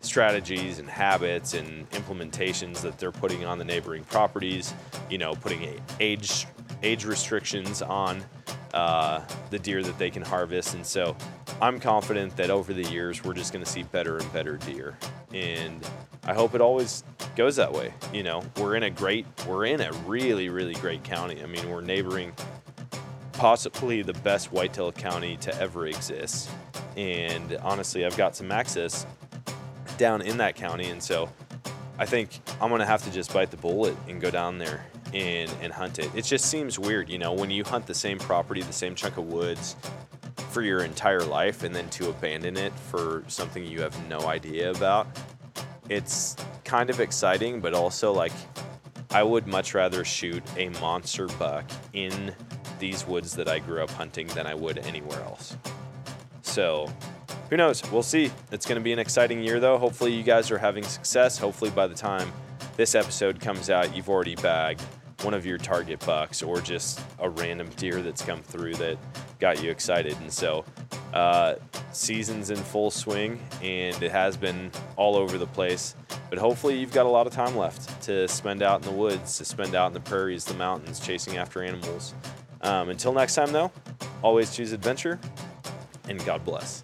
strategies 0.02 0.80
and 0.80 0.90
habits 0.90 1.54
and 1.54 1.90
implementations 1.92 2.82
that 2.82 2.98
they're 2.98 3.14
putting 3.14 3.46
on 3.46 3.60
the 3.60 3.66
neighboring 3.66 4.04
properties. 4.04 4.74
You 5.10 5.20
know, 5.20 5.36
putting 5.36 5.82
age 6.02 6.48
age 6.84 7.06
restrictions 7.06 7.82
on 7.82 8.26
uh, 8.74 9.22
the 9.50 9.60
deer 9.60 9.84
that 9.84 9.98
they 9.98 10.10
can 10.10 10.22
harvest, 10.22 10.74
and 10.74 10.86
so 10.86 11.16
I'm 11.62 11.80
confident 11.80 12.36
that 12.38 12.50
over 12.50 12.74
the 12.74 12.84
years 12.84 13.24
we're 13.24 13.34
just 13.34 13.54
going 13.54 13.64
to 13.64 13.70
see 13.70 13.84
better 13.84 14.18
and 14.18 14.34
better 14.34 14.58
deer, 14.58 14.98
and 15.34 15.86
I 16.24 16.34
hope 16.34 16.56
it 16.56 16.62
always 16.62 17.04
goes 17.36 17.56
that 17.58 17.72
way. 17.72 17.94
You 18.14 18.24
know, 18.24 18.44
we're 18.58 18.76
in 18.76 18.84
a 18.84 18.90
great, 18.90 19.26
we're 19.48 19.66
in 19.66 19.82
a 19.82 19.92
really, 20.06 20.50
really 20.50 20.76
great 20.76 21.04
county. 21.04 21.42
I 21.44 21.46
mean, 21.46 21.70
we're 21.70 21.82
neighboring 21.82 22.34
possibly 23.34 24.04
the 24.04 24.14
best 24.14 24.52
whitetail 24.52 24.92
county 24.92 25.38
to 25.38 25.60
ever 25.60 25.88
exist. 25.88 26.50
And 26.96 27.58
honestly, 27.64 28.06
I've 28.06 28.18
got 28.18 28.36
some 28.36 28.52
access 28.52 29.06
down 29.98 30.22
in 30.22 30.38
that 30.38 30.56
county, 30.56 30.90
and 30.90 31.02
so 31.02 31.30
I 31.98 32.06
think 32.06 32.40
I'm 32.60 32.70
gonna 32.70 32.86
have 32.86 33.04
to 33.04 33.12
just 33.12 33.34
bite 33.34 33.52
the 33.52 33.58
bullet 33.58 33.96
and 34.08 34.22
go 34.22 34.32
down 34.32 34.58
there 34.58 34.86
and 35.14 35.52
and 35.62 35.72
hunt 35.74 36.00
it. 36.00 36.10
It 36.16 36.26
just 36.26 36.46
seems 36.46 36.80
weird, 36.80 37.10
you 37.10 37.18
know, 37.18 37.34
when 37.34 37.50
you 37.50 37.64
hunt 37.64 37.86
the 37.88 37.94
same 37.94 38.18
property, 38.18 38.62
the 38.62 38.74
same 38.74 38.96
chunk 38.96 39.18
of 39.18 39.26
woods 39.26 39.76
for 40.50 40.62
your 40.62 40.84
entire 40.84 41.24
life, 41.24 41.64
and 41.64 41.74
then 41.74 41.90
to 41.90 42.10
abandon 42.10 42.58
it 42.58 42.74
for 42.74 43.24
something 43.28 43.64
you 43.66 43.82
have 43.82 44.08
no 44.08 44.22
idea 44.28 44.72
about. 44.72 45.08
It's 45.90 46.36
kind 46.64 46.90
of 46.90 47.00
exciting, 47.00 47.62
but 47.62 47.74
also 47.74 48.12
like 48.12 48.34
I 49.12 49.24
would 49.24 49.48
much 49.48 49.74
rather 49.74 50.06
shoot 50.06 50.44
a 50.58 50.70
monster 50.80 51.28
buck 51.28 51.66
in 51.94 52.34
these 52.80 53.06
woods 53.06 53.36
that 53.36 53.48
I 53.48 53.60
grew 53.60 53.84
up 53.84 53.90
hunting 53.92 54.28
than 54.28 54.48
I 54.48 54.56
would 54.56 54.78
anywhere 54.80 55.22
else. 55.22 55.58
So, 56.42 56.92
who 57.50 57.58
knows? 57.58 57.84
We'll 57.92 58.04
see. 58.04 58.32
It's 58.52 58.66
going 58.66 58.80
to 58.80 58.84
be 58.84 58.94
an 58.94 59.00
exciting 59.00 59.44
year, 59.44 59.60
though. 59.60 59.78
Hopefully, 59.78 60.14
you 60.14 60.24
guys 60.24 60.50
are 60.50 60.58
having 60.58 60.84
success. 60.84 61.38
Hopefully, 61.38 61.72
by 61.72 61.88
the 61.88 61.96
time 61.96 62.32
this 62.78 62.96
episode 62.96 63.40
comes 63.42 63.70
out, 63.70 63.96
you've 63.96 64.10
already 64.10 64.36
bagged 64.36 64.82
one 65.24 65.34
of 65.34 65.46
your 65.46 65.58
target 65.58 66.04
bucks 66.06 66.42
or 66.42 66.62
just 66.62 67.02
a 67.20 67.30
random 67.30 67.70
deer 67.76 68.02
that's 68.02 68.22
come 68.22 68.42
through 68.42 68.76
that 68.76 68.98
got 69.40 69.62
you 69.62 69.70
excited. 69.70 70.18
And 70.22 70.32
so, 70.32 70.66
uh, 71.14 71.56
season's 71.92 72.50
in 72.50 72.58
full 72.58 72.92
swing, 72.92 73.40
and 73.62 74.02
it 74.02 74.12
has 74.12 74.38
been 74.38 74.72
all 74.96 75.16
over 75.16 75.38
the 75.38 75.48
place. 75.48 75.96
But 76.30 76.40
hopefully, 76.40 76.80
you've 76.80 76.94
got 76.94 77.06
a 77.06 77.10
lot 77.10 77.28
of 77.28 77.34
time 77.34 77.58
left 77.58 78.02
to 78.04 78.28
spend 78.28 78.64
out 78.64 78.82
in 78.82 78.90
the 78.90 78.96
woods, 78.96 79.38
to 79.38 79.46
spend 79.46 79.76
out 79.76 79.88
in 79.88 79.94
the 79.94 80.00
prairies, 80.00 80.46
the 80.46 80.54
mountains, 80.54 81.00
chasing 81.00 81.38
after 81.38 81.64
animals. 81.64 82.14
Um, 82.62 82.90
until 82.90 83.12
next 83.12 83.36
time, 83.36 83.52
though, 83.52 83.72
always 84.24 84.56
choose 84.56 84.72
adventure 84.72 85.20
and 86.08 86.24
God 86.26 86.46
bless. 86.46 86.84